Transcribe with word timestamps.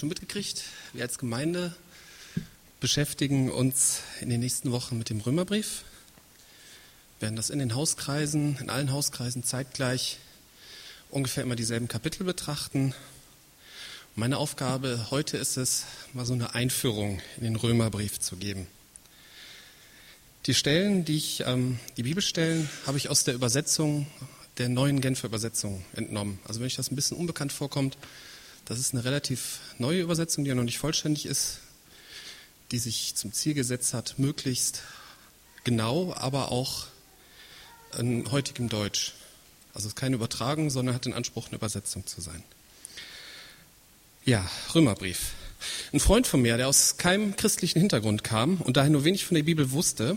schon 0.00 0.08
mitgekriegt, 0.08 0.64
wir 0.94 1.02
als 1.02 1.18
Gemeinde 1.18 1.76
beschäftigen 2.80 3.50
uns 3.50 4.00
in 4.22 4.30
den 4.30 4.40
nächsten 4.40 4.72
Wochen 4.72 4.96
mit 4.96 5.10
dem 5.10 5.20
Römerbrief. 5.20 5.82
Wir 7.18 7.26
werden 7.26 7.36
das 7.36 7.50
in 7.50 7.58
den 7.58 7.74
Hauskreisen, 7.74 8.56
in 8.62 8.70
allen 8.70 8.92
Hauskreisen 8.92 9.44
zeitgleich 9.44 10.16
ungefähr 11.10 11.42
immer 11.42 11.54
dieselben 11.54 11.86
Kapitel 11.86 12.24
betrachten. 12.24 12.94
Meine 14.14 14.38
Aufgabe 14.38 15.08
heute 15.10 15.36
ist 15.36 15.58
es, 15.58 15.84
mal 16.14 16.24
so 16.24 16.32
eine 16.32 16.54
Einführung 16.54 17.20
in 17.36 17.44
den 17.44 17.56
Römerbrief 17.56 18.20
zu 18.20 18.36
geben. 18.36 18.68
Die 20.46 20.54
Stellen, 20.54 21.04
die 21.04 21.18
ich, 21.18 21.42
ähm, 21.44 21.78
die 21.98 22.04
Bibelstellen, 22.04 22.70
habe 22.86 22.96
ich 22.96 23.10
aus 23.10 23.24
der 23.24 23.34
Übersetzung 23.34 24.06
der 24.56 24.70
neuen 24.70 25.02
Genfer 25.02 25.26
Übersetzung 25.26 25.84
entnommen. 25.94 26.38
Also 26.44 26.60
wenn 26.60 26.68
euch 26.68 26.76
das 26.76 26.90
ein 26.90 26.96
bisschen 26.96 27.18
unbekannt 27.18 27.52
vorkommt, 27.52 27.98
das 28.70 28.78
ist 28.78 28.94
eine 28.94 29.04
relativ 29.04 29.58
neue 29.78 30.00
Übersetzung, 30.00 30.44
die 30.44 30.50
ja 30.50 30.54
noch 30.54 30.62
nicht 30.62 30.78
vollständig 30.78 31.26
ist, 31.26 31.58
die 32.70 32.78
sich 32.78 33.16
zum 33.16 33.32
Ziel 33.32 33.52
gesetzt 33.52 33.94
hat, 33.94 34.14
möglichst 34.16 34.82
genau, 35.64 36.14
aber 36.14 36.52
auch 36.52 36.86
in 37.98 38.30
heutigem 38.30 38.68
Deutsch. 38.68 39.14
Also 39.74 39.88
es 39.88 39.94
ist 39.94 39.96
keine 39.96 40.14
Übertragung, 40.14 40.70
sondern 40.70 40.94
hat 40.94 41.04
den 41.04 41.14
Anspruch, 41.14 41.48
eine 41.48 41.56
Übersetzung 41.56 42.06
zu 42.06 42.20
sein. 42.20 42.44
Ja, 44.24 44.48
Römerbrief. 44.72 45.32
Ein 45.92 45.98
Freund 45.98 46.28
von 46.28 46.40
mir, 46.40 46.56
der 46.56 46.68
aus 46.68 46.96
keinem 46.96 47.34
christlichen 47.34 47.80
Hintergrund 47.80 48.22
kam 48.22 48.60
und 48.60 48.76
daher 48.76 48.90
nur 48.90 49.02
wenig 49.02 49.24
von 49.24 49.34
der 49.34 49.42
Bibel 49.42 49.72
wusste, 49.72 50.16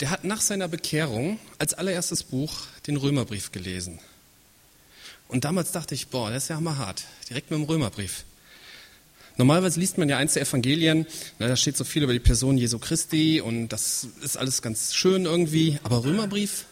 der 0.00 0.10
hat 0.10 0.24
nach 0.24 0.40
seiner 0.40 0.66
Bekehrung 0.66 1.38
als 1.58 1.74
allererstes 1.74 2.24
Buch 2.24 2.54
den 2.88 2.96
Römerbrief 2.96 3.52
gelesen. 3.52 4.00
Und 5.28 5.44
damals 5.44 5.72
dachte 5.72 5.94
ich, 5.94 6.08
boah, 6.08 6.30
das 6.30 6.44
ist 6.44 6.48
ja 6.48 6.56
hammerhart. 6.56 7.04
Direkt 7.28 7.50
mit 7.50 7.60
dem 7.60 7.64
Römerbrief. 7.64 8.24
Normalerweise 9.36 9.78
liest 9.78 9.98
man 9.98 10.08
ja 10.08 10.18
eins 10.18 10.32
der 10.32 10.42
Evangelien, 10.42 11.06
na, 11.38 11.46
da 11.46 11.54
steht 11.54 11.76
so 11.76 11.84
viel 11.84 12.02
über 12.02 12.12
die 12.12 12.18
Person 12.18 12.58
Jesu 12.58 12.80
Christi 12.80 13.40
und 13.40 13.68
das 13.68 14.08
ist 14.20 14.36
alles 14.36 14.62
ganz 14.62 14.94
schön 14.94 15.26
irgendwie, 15.26 15.78
aber 15.84 16.02
Römerbrief? 16.02 16.64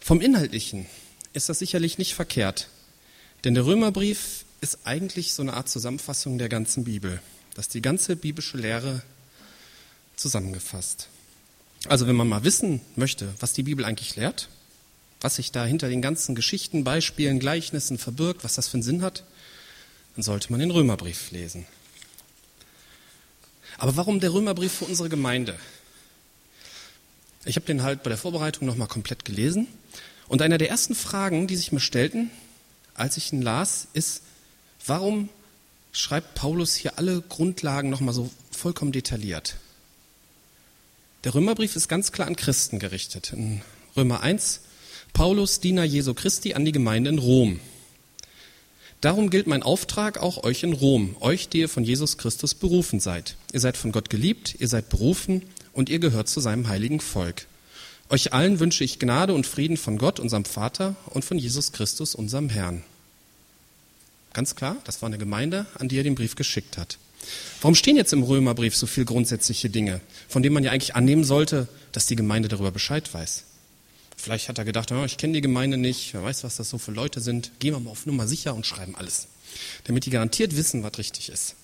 Vom 0.00 0.20
Inhaltlichen 0.20 0.86
ist 1.32 1.48
das 1.48 1.60
sicherlich 1.60 1.96
nicht 1.96 2.14
verkehrt, 2.14 2.66
denn 3.44 3.54
der 3.54 3.66
Römerbrief 3.66 4.44
ist 4.60 4.80
eigentlich 4.84 5.32
so 5.32 5.42
eine 5.42 5.54
Art 5.54 5.68
Zusammenfassung 5.68 6.38
der 6.38 6.48
ganzen 6.48 6.82
Bibel. 6.82 7.22
Das 7.54 7.66
ist 7.66 7.74
die 7.74 7.82
ganze 7.82 8.16
biblische 8.16 8.56
Lehre 8.56 9.02
zusammengefasst. 10.16 11.08
Also 11.86 12.08
wenn 12.08 12.16
man 12.16 12.28
mal 12.28 12.42
wissen 12.42 12.80
möchte, 12.96 13.32
was 13.38 13.52
die 13.52 13.62
Bibel 13.62 13.84
eigentlich 13.84 14.16
lehrt, 14.16 14.48
was 15.22 15.36
sich 15.36 15.52
da 15.52 15.64
hinter 15.64 15.88
den 15.88 16.02
ganzen 16.02 16.34
Geschichten, 16.34 16.84
Beispielen, 16.84 17.38
Gleichnissen 17.38 17.98
verbirgt, 17.98 18.44
was 18.44 18.54
das 18.54 18.68
für 18.68 18.74
einen 18.74 18.82
Sinn 18.82 19.02
hat, 19.02 19.24
dann 20.16 20.22
sollte 20.22 20.50
man 20.50 20.60
den 20.60 20.70
Römerbrief 20.70 21.30
lesen. 21.30 21.66
Aber 23.78 23.96
warum 23.96 24.20
der 24.20 24.32
Römerbrief 24.32 24.72
für 24.72 24.84
unsere 24.84 25.08
Gemeinde? 25.08 25.58
Ich 27.44 27.56
habe 27.56 27.66
den 27.66 27.82
halt 27.82 28.02
bei 28.02 28.10
der 28.10 28.18
Vorbereitung 28.18 28.66
nochmal 28.66 28.88
komplett 28.88 29.24
gelesen. 29.24 29.66
Und 30.28 30.42
einer 30.42 30.58
der 30.58 30.70
ersten 30.70 30.94
Fragen, 30.94 31.46
die 31.46 31.56
sich 31.56 31.72
mir 31.72 31.80
stellten, 31.80 32.30
als 32.94 33.16
ich 33.16 33.32
ihn 33.32 33.42
las, 33.42 33.88
ist, 33.92 34.22
warum 34.86 35.28
schreibt 35.92 36.34
Paulus 36.34 36.74
hier 36.74 36.98
alle 36.98 37.20
Grundlagen 37.22 37.90
nochmal 37.90 38.14
so 38.14 38.30
vollkommen 38.50 38.92
detailliert? 38.92 39.56
Der 41.24 41.34
Römerbrief 41.34 41.76
ist 41.76 41.88
ganz 41.88 42.12
klar 42.12 42.28
an 42.28 42.36
Christen 42.36 42.78
gerichtet. 42.78 43.32
In 43.32 43.62
Römer 43.96 44.20
1 44.20 44.60
Paulus, 45.12 45.60
Diener 45.60 45.84
Jesu 45.84 46.14
Christi, 46.14 46.54
an 46.54 46.64
die 46.64 46.72
Gemeinde 46.72 47.10
in 47.10 47.18
Rom. 47.18 47.60
Darum 49.02 49.30
gilt 49.30 49.46
mein 49.46 49.62
Auftrag 49.62 50.18
auch 50.18 50.42
euch 50.42 50.62
in 50.62 50.72
Rom, 50.72 51.16
euch, 51.20 51.48
die 51.48 51.58
ihr 51.58 51.68
von 51.68 51.84
Jesus 51.84 52.16
Christus 52.16 52.54
berufen 52.54 52.98
seid. 52.98 53.36
Ihr 53.52 53.60
seid 53.60 53.76
von 53.76 53.92
Gott 53.92 54.08
geliebt, 54.08 54.56
ihr 54.58 54.68
seid 54.68 54.88
berufen 54.88 55.42
und 55.74 55.90
ihr 55.90 55.98
gehört 55.98 56.28
zu 56.28 56.40
seinem 56.40 56.68
heiligen 56.68 57.00
Volk. 57.00 57.46
Euch 58.08 58.32
allen 58.32 58.58
wünsche 58.58 58.84
ich 58.84 58.98
Gnade 58.98 59.34
und 59.34 59.46
Frieden 59.46 59.76
von 59.76 59.98
Gott, 59.98 60.18
unserem 60.18 60.46
Vater 60.46 60.96
und 61.06 61.24
von 61.24 61.38
Jesus 61.38 61.72
Christus, 61.72 62.14
unserem 62.14 62.48
Herrn. 62.48 62.82
Ganz 64.32 64.54
klar, 64.54 64.76
das 64.84 65.02
war 65.02 65.08
eine 65.08 65.18
Gemeinde, 65.18 65.66
an 65.78 65.88
die 65.88 65.98
er 65.98 66.04
den 66.04 66.14
Brief 66.14 66.36
geschickt 66.36 66.78
hat. 66.78 66.96
Warum 67.60 67.74
stehen 67.74 67.96
jetzt 67.96 68.14
im 68.14 68.22
Römerbrief 68.22 68.74
so 68.74 68.86
viele 68.86 69.04
grundsätzliche 69.04 69.68
Dinge, 69.68 70.00
von 70.28 70.42
denen 70.42 70.54
man 70.54 70.64
ja 70.64 70.70
eigentlich 70.70 70.96
annehmen 70.96 71.24
sollte, 71.24 71.68
dass 71.92 72.06
die 72.06 72.16
Gemeinde 72.16 72.48
darüber 72.48 72.70
Bescheid 72.70 73.12
weiß? 73.12 73.44
Vielleicht 74.22 74.48
hat 74.48 74.56
er 74.56 74.64
gedacht, 74.64 74.92
oh, 74.92 75.04
ich 75.04 75.16
kenne 75.16 75.32
die 75.32 75.40
Gemeinde 75.40 75.76
nicht, 75.76 76.14
wer 76.14 76.22
weiß, 76.22 76.44
was 76.44 76.54
das 76.54 76.70
so 76.70 76.78
für 76.78 76.92
Leute 76.92 77.18
sind. 77.18 77.50
Gehen 77.58 77.74
wir 77.74 77.80
mal 77.80 77.90
auf 77.90 78.06
Nummer 78.06 78.28
sicher 78.28 78.54
und 78.54 78.64
schreiben 78.64 78.94
alles. 78.94 79.26
Damit 79.82 80.06
die 80.06 80.10
garantiert 80.10 80.54
wissen, 80.56 80.84
was 80.84 80.96
richtig 80.96 81.28
ist. 81.28 81.56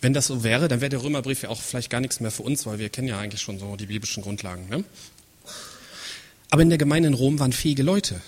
Wenn 0.00 0.12
das 0.12 0.28
so 0.28 0.44
wäre, 0.44 0.68
dann 0.68 0.80
wäre 0.80 0.90
der 0.90 1.02
Römerbrief 1.02 1.42
ja 1.42 1.48
auch 1.48 1.60
vielleicht 1.60 1.90
gar 1.90 2.00
nichts 2.00 2.20
mehr 2.20 2.30
für 2.30 2.44
uns, 2.44 2.64
weil 2.64 2.78
wir 2.78 2.90
kennen 2.90 3.08
ja 3.08 3.18
eigentlich 3.18 3.42
schon 3.42 3.58
so 3.58 3.74
die 3.74 3.86
biblischen 3.86 4.22
Grundlagen. 4.22 4.68
Ne? 4.68 4.84
Aber 6.50 6.62
in 6.62 6.68
der 6.68 6.78
Gemeinde 6.78 7.08
in 7.08 7.14
Rom 7.14 7.40
waren 7.40 7.52
fähige 7.52 7.82
Leute. 7.82 8.20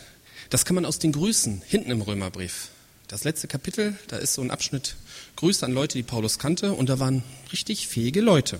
Das 0.50 0.65
kann 0.65 0.75
man 0.75 0.87
aus 0.87 0.99
den 0.99 1.12
Grüßen 1.12 1.62
hinten 1.69 1.93
im 1.93 2.03
Römerbrief. 2.03 2.71
Das 3.06 3.22
letzte 3.22 3.47
Kapitel, 3.47 3.97
da 4.09 4.16
ist 4.16 4.34
so 4.34 4.43
ein 4.43 4.50
Abschnitt 4.50 4.97
Grüße 5.37 5.65
an 5.65 5.72
Leute, 5.72 5.99
die 5.99 6.03
Paulus 6.03 6.41
kannte, 6.41 6.72
und 6.72 6.88
da 6.88 6.99
waren 6.99 7.22
richtig 7.53 7.87
fähige 7.87 8.22
Leute. 8.22 8.59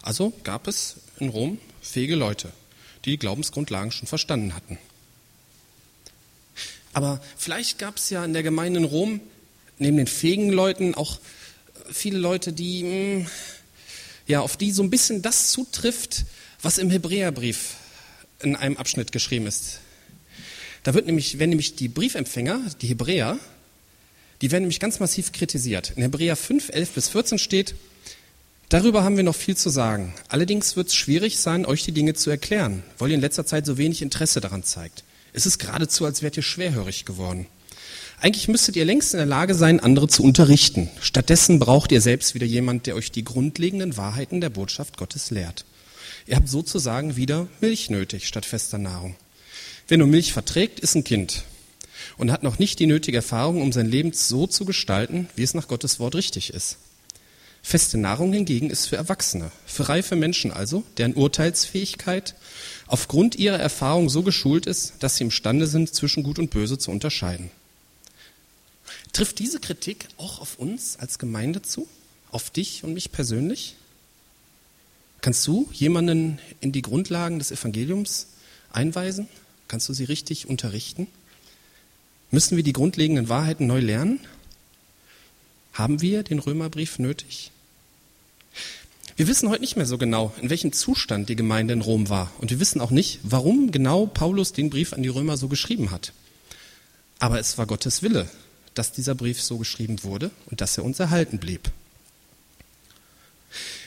Also 0.00 0.32
gab 0.44 0.66
es 0.66 0.96
in 1.18 1.28
Rom 1.28 1.58
fähige 1.82 2.14
Leute 2.14 2.50
die 3.04 3.18
Glaubensgrundlagen 3.18 3.92
schon 3.92 4.08
verstanden 4.08 4.54
hatten. 4.54 4.78
Aber 6.92 7.20
vielleicht 7.36 7.78
gab 7.78 7.96
es 7.96 8.10
ja 8.10 8.24
in 8.24 8.32
der 8.32 8.42
Gemeinde 8.42 8.80
in 8.80 8.84
Rom 8.84 9.20
neben 9.78 9.96
den 9.96 10.06
fähigen 10.06 10.50
Leuten 10.50 10.94
auch 10.94 11.18
viele 11.90 12.18
Leute, 12.18 12.52
die 12.52 12.82
hm, 12.82 13.26
ja 14.26 14.40
auf 14.40 14.56
die 14.56 14.70
so 14.70 14.82
ein 14.82 14.90
bisschen 14.90 15.22
das 15.22 15.50
zutrifft, 15.50 16.24
was 16.62 16.78
im 16.78 16.90
Hebräerbrief 16.90 17.74
in 18.40 18.56
einem 18.56 18.76
Abschnitt 18.76 19.12
geschrieben 19.12 19.46
ist. 19.46 19.80
Da 20.82 20.94
wird 20.94 21.06
nämlich, 21.06 21.38
wenn 21.38 21.48
nämlich 21.48 21.76
die 21.76 21.88
Briefempfänger, 21.88 22.60
die 22.80 22.88
Hebräer, 22.88 23.38
die 24.40 24.50
werden 24.50 24.64
nämlich 24.64 24.80
ganz 24.80 25.00
massiv 25.00 25.32
kritisiert. 25.32 25.92
In 25.96 26.02
Hebräer 26.02 26.36
5, 26.36 26.68
11 26.70 26.90
bis 26.90 27.08
14 27.08 27.38
steht, 27.38 27.74
Darüber 28.68 29.04
haben 29.04 29.16
wir 29.16 29.24
noch 29.24 29.36
viel 29.36 29.56
zu 29.56 29.70
sagen. 29.70 30.14
Allerdings 30.28 30.76
wird 30.76 30.88
es 30.88 30.94
schwierig 30.94 31.38
sein, 31.38 31.66
euch 31.66 31.84
die 31.84 31.92
Dinge 31.92 32.14
zu 32.14 32.30
erklären, 32.30 32.82
weil 32.98 33.10
ihr 33.10 33.16
in 33.16 33.20
letzter 33.20 33.46
Zeit 33.46 33.66
so 33.66 33.78
wenig 33.78 34.02
Interesse 34.02 34.40
daran 34.40 34.62
zeigt. 34.62 35.04
Es 35.32 35.46
ist 35.46 35.58
geradezu, 35.58 36.04
als 36.04 36.22
wärt 36.22 36.36
ihr 36.36 36.42
schwerhörig 36.42 37.04
geworden. 37.04 37.46
Eigentlich 38.20 38.48
müsstet 38.48 38.76
ihr 38.76 38.84
längst 38.84 39.12
in 39.12 39.18
der 39.18 39.26
Lage 39.26 39.54
sein, 39.54 39.80
andere 39.80 40.08
zu 40.08 40.22
unterrichten. 40.22 40.88
Stattdessen 41.00 41.58
braucht 41.58 41.92
ihr 41.92 42.00
selbst 42.00 42.34
wieder 42.34 42.46
jemand, 42.46 42.86
der 42.86 42.96
euch 42.96 43.12
die 43.12 43.24
grundlegenden 43.24 43.96
Wahrheiten 43.96 44.40
der 44.40 44.50
Botschaft 44.50 44.96
Gottes 44.96 45.30
lehrt. 45.30 45.64
Ihr 46.26 46.36
habt 46.36 46.48
sozusagen 46.48 47.16
wieder 47.16 47.48
Milch 47.60 47.90
nötig 47.90 48.26
statt 48.26 48.46
fester 48.46 48.78
Nahrung. 48.78 49.16
Wer 49.88 49.98
nur 49.98 50.06
Milch 50.06 50.32
verträgt, 50.32 50.80
ist 50.80 50.94
ein 50.94 51.04
Kind 51.04 51.44
und 52.16 52.32
hat 52.32 52.42
noch 52.42 52.58
nicht 52.58 52.78
die 52.78 52.86
nötige 52.86 53.18
Erfahrung, 53.18 53.60
um 53.60 53.72
sein 53.72 53.90
Leben 53.90 54.12
so 54.12 54.46
zu 54.46 54.64
gestalten, 54.64 55.28
wie 55.36 55.42
es 55.42 55.54
nach 55.54 55.68
Gottes 55.68 56.00
Wort 56.00 56.14
richtig 56.14 56.54
ist. 56.54 56.78
Feste 57.66 57.96
Nahrung 57.96 58.34
hingegen 58.34 58.68
ist 58.68 58.86
für 58.86 58.96
Erwachsene, 58.96 59.50
für 59.64 59.88
reife 59.88 60.16
Menschen 60.16 60.52
also, 60.52 60.84
deren 60.98 61.14
Urteilsfähigkeit 61.14 62.34
aufgrund 62.86 63.36
ihrer 63.36 63.58
Erfahrung 63.58 64.10
so 64.10 64.22
geschult 64.22 64.66
ist, 64.66 64.92
dass 65.00 65.16
sie 65.16 65.24
imstande 65.24 65.66
sind, 65.66 65.92
zwischen 65.92 66.24
Gut 66.24 66.38
und 66.38 66.50
Böse 66.50 66.76
zu 66.76 66.90
unterscheiden. 66.90 67.50
Trifft 69.14 69.38
diese 69.38 69.60
Kritik 69.60 70.08
auch 70.18 70.40
auf 70.40 70.58
uns 70.58 70.98
als 70.98 71.18
Gemeinde 71.18 71.62
zu? 71.62 71.88
Auf 72.30 72.50
dich 72.50 72.84
und 72.84 72.92
mich 72.92 73.12
persönlich? 73.12 73.76
Kannst 75.22 75.46
du 75.46 75.66
jemanden 75.72 76.38
in 76.60 76.70
die 76.70 76.82
Grundlagen 76.82 77.38
des 77.38 77.50
Evangeliums 77.50 78.26
einweisen? 78.72 79.26
Kannst 79.68 79.88
du 79.88 79.94
sie 79.94 80.04
richtig 80.04 80.50
unterrichten? 80.50 81.06
Müssen 82.30 82.56
wir 82.56 82.62
die 82.62 82.74
grundlegenden 82.74 83.30
Wahrheiten 83.30 83.66
neu 83.66 83.80
lernen? 83.80 84.20
Haben 85.72 86.02
wir 86.02 86.24
den 86.24 86.40
Römerbrief 86.40 86.98
nötig? 86.98 87.52
Wir 89.16 89.28
wissen 89.28 89.48
heute 89.48 89.60
nicht 89.60 89.76
mehr 89.76 89.86
so 89.86 89.96
genau, 89.96 90.32
in 90.42 90.50
welchem 90.50 90.72
Zustand 90.72 91.28
die 91.28 91.36
Gemeinde 91.36 91.72
in 91.72 91.82
Rom 91.82 92.08
war. 92.08 92.32
Und 92.38 92.50
wir 92.50 92.58
wissen 92.58 92.80
auch 92.80 92.90
nicht, 92.90 93.20
warum 93.22 93.70
genau 93.70 94.06
Paulus 94.06 94.52
den 94.52 94.70
Brief 94.70 94.92
an 94.92 95.04
die 95.04 95.08
Römer 95.08 95.36
so 95.36 95.46
geschrieben 95.46 95.92
hat. 95.92 96.12
Aber 97.20 97.38
es 97.38 97.56
war 97.56 97.66
Gottes 97.66 98.02
Wille, 98.02 98.28
dass 98.74 98.90
dieser 98.90 99.14
Brief 99.14 99.40
so 99.40 99.58
geschrieben 99.58 100.02
wurde 100.02 100.32
und 100.50 100.60
dass 100.60 100.76
er 100.76 100.84
uns 100.84 100.98
erhalten 100.98 101.38
blieb. 101.38 101.70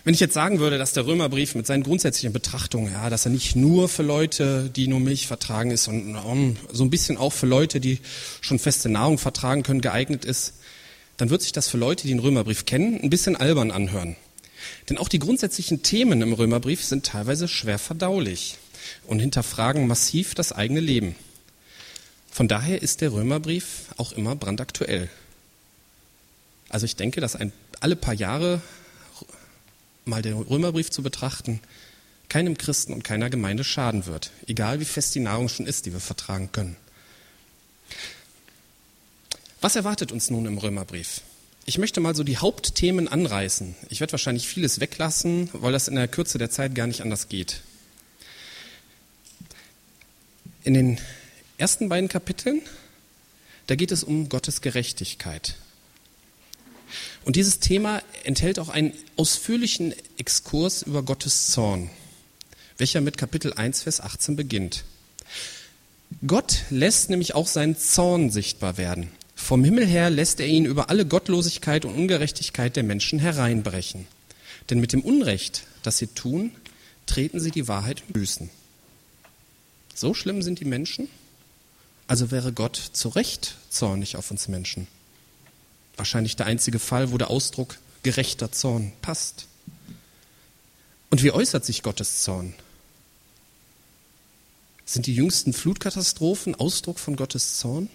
Wenn 0.05 0.13
ich 0.13 0.21
jetzt 0.21 0.33
sagen 0.33 0.59
würde, 0.59 0.77
dass 0.77 0.93
der 0.93 1.05
Römerbrief 1.05 1.55
mit 1.55 1.67
seinen 1.67 1.83
grundsätzlichen 1.83 2.31
Betrachtungen, 2.31 2.93
ja, 2.93 3.09
dass 3.09 3.25
er 3.25 3.31
nicht 3.31 3.57
nur 3.57 3.89
für 3.89 4.03
Leute, 4.03 4.71
die 4.73 4.87
nur 4.87 5.01
Milch 5.01 5.27
vertragen 5.27 5.71
ist, 5.71 5.83
sondern 5.83 6.55
so 6.71 6.85
ein 6.85 6.89
bisschen 6.89 7.17
auch 7.17 7.33
für 7.33 7.47
Leute, 7.47 7.81
die 7.81 7.99
schon 8.39 8.59
feste 8.59 8.87
Nahrung 8.87 9.17
vertragen 9.17 9.63
können, 9.63 9.81
geeignet 9.81 10.23
ist, 10.23 10.53
dann 11.17 11.29
wird 11.29 11.41
sich 11.41 11.51
das 11.51 11.67
für 11.67 11.77
Leute, 11.77 12.03
die 12.03 12.13
den 12.13 12.19
Römerbrief 12.19 12.65
kennen, 12.65 13.01
ein 13.01 13.09
bisschen 13.09 13.35
albern 13.35 13.71
anhören. 13.71 14.15
Denn 14.89 14.97
auch 14.97 15.09
die 15.09 15.19
grundsätzlichen 15.19 15.83
Themen 15.83 16.21
im 16.21 16.33
Römerbrief 16.33 16.83
sind 16.83 17.05
teilweise 17.05 17.47
schwer 17.47 17.79
verdaulich 17.79 18.57
und 19.05 19.19
hinterfragen 19.19 19.87
massiv 19.87 20.35
das 20.35 20.51
eigene 20.51 20.79
Leben. 20.79 21.15
Von 22.31 22.47
daher 22.47 22.81
ist 22.81 23.01
der 23.01 23.11
Römerbrief 23.11 23.85
auch 23.97 24.11
immer 24.11 24.35
brandaktuell. 24.35 25.09
Also 26.69 26.85
ich 26.85 26.95
denke, 26.95 27.21
dass 27.21 27.35
ein, 27.35 27.51
alle 27.79 27.95
paar 27.95 28.13
Jahre 28.13 28.61
mal 30.05 30.21
den 30.21 30.33
Römerbrief 30.33 30.89
zu 30.89 31.03
betrachten, 31.03 31.61
keinem 32.29 32.57
Christen 32.57 32.93
und 32.93 33.03
keiner 33.03 33.29
Gemeinde 33.29 33.63
schaden 33.63 34.05
wird, 34.05 34.31
egal 34.47 34.79
wie 34.79 34.85
fest 34.85 35.15
die 35.15 35.19
Nahrung 35.19 35.49
schon 35.49 35.65
ist, 35.65 35.85
die 35.85 35.93
wir 35.93 35.99
vertragen 35.99 36.51
können. 36.51 36.75
Was 39.61 39.75
erwartet 39.75 40.11
uns 40.11 40.29
nun 40.29 40.45
im 40.45 40.57
Römerbrief? 40.57 41.21
Ich 41.69 41.77
möchte 41.77 41.99
mal 41.99 42.15
so 42.15 42.23
die 42.23 42.37
Hauptthemen 42.37 43.09
anreißen. 43.09 43.75
Ich 43.89 43.99
werde 43.99 44.13
wahrscheinlich 44.13 44.47
vieles 44.47 44.79
weglassen, 44.79 45.49
weil 45.51 45.73
das 45.73 45.89
in 45.89 45.95
der 45.95 46.07
Kürze 46.07 46.37
der 46.37 46.49
Zeit 46.49 46.73
gar 46.73 46.87
nicht 46.87 47.01
anders 47.01 47.27
geht. 47.27 47.59
In 50.63 50.73
den 50.73 50.97
ersten 51.57 51.89
beiden 51.89 52.07
Kapiteln, 52.07 52.61
da 53.65 53.75
geht 53.75 53.91
es 53.91 54.05
um 54.05 54.29
Gottes 54.29 54.61
Gerechtigkeit. 54.61 55.55
Und 57.25 57.35
dieses 57.35 57.59
Thema 57.59 58.01
enthält 58.23 58.59
auch 58.59 58.69
einen 58.69 58.93
ausführlichen 59.17 59.93
Exkurs 60.17 60.83
über 60.83 61.03
Gottes 61.03 61.47
Zorn, 61.47 61.89
welcher 62.77 63.01
mit 63.01 63.17
Kapitel 63.17 63.51
1, 63.51 63.83
Vers 63.83 63.99
18 63.99 64.37
beginnt. 64.37 64.85
Gott 66.25 66.61
lässt 66.69 67.09
nämlich 67.09 67.35
auch 67.35 67.47
seinen 67.47 67.77
Zorn 67.77 68.29
sichtbar 68.29 68.77
werden. 68.77 69.11
Vom 69.47 69.63
Himmel 69.63 69.87
her 69.87 70.09
lässt 70.09 70.41
er 70.41 70.47
ihn 70.47 70.65
über 70.65 70.89
alle 70.89 71.05
Gottlosigkeit 71.05 71.85
und 71.85 71.95
Ungerechtigkeit 71.95 72.75
der 72.75 72.83
Menschen 72.83 73.17
hereinbrechen. 73.17 74.05
Denn 74.69 74.81
mit 74.81 74.91
dem 74.91 74.99
Unrecht, 74.99 75.63
das 75.83 75.97
sie 75.97 76.07
tun, 76.07 76.51
treten 77.05 77.39
sie 77.39 77.51
die 77.51 77.69
Wahrheit 77.69 78.03
Büßen. 78.09 78.49
So 79.95 80.13
schlimm 80.13 80.41
sind 80.41 80.59
die 80.59 80.65
Menschen? 80.65 81.07
Also 82.07 82.29
wäre 82.29 82.51
Gott 82.51 82.75
zu 82.91 83.07
Recht 83.07 83.55
zornig 83.69 84.17
auf 84.17 84.31
uns 84.31 84.49
Menschen. 84.49 84.85
Wahrscheinlich 85.95 86.35
der 86.35 86.47
einzige 86.47 86.77
Fall, 86.77 87.13
wo 87.13 87.17
der 87.17 87.29
Ausdruck 87.29 87.77
gerechter 88.03 88.51
Zorn 88.51 88.91
passt. 89.01 89.47
Und 91.09 91.23
wie 91.23 91.31
äußert 91.31 91.63
sich 91.63 91.83
Gottes 91.83 92.21
Zorn? 92.21 92.53
Sind 94.85 95.05
die 95.05 95.15
jüngsten 95.15 95.53
Flutkatastrophen 95.53 96.53
Ausdruck 96.53 96.99
von 96.99 97.15
Gottes 97.15 97.59
Zorn? 97.59 97.89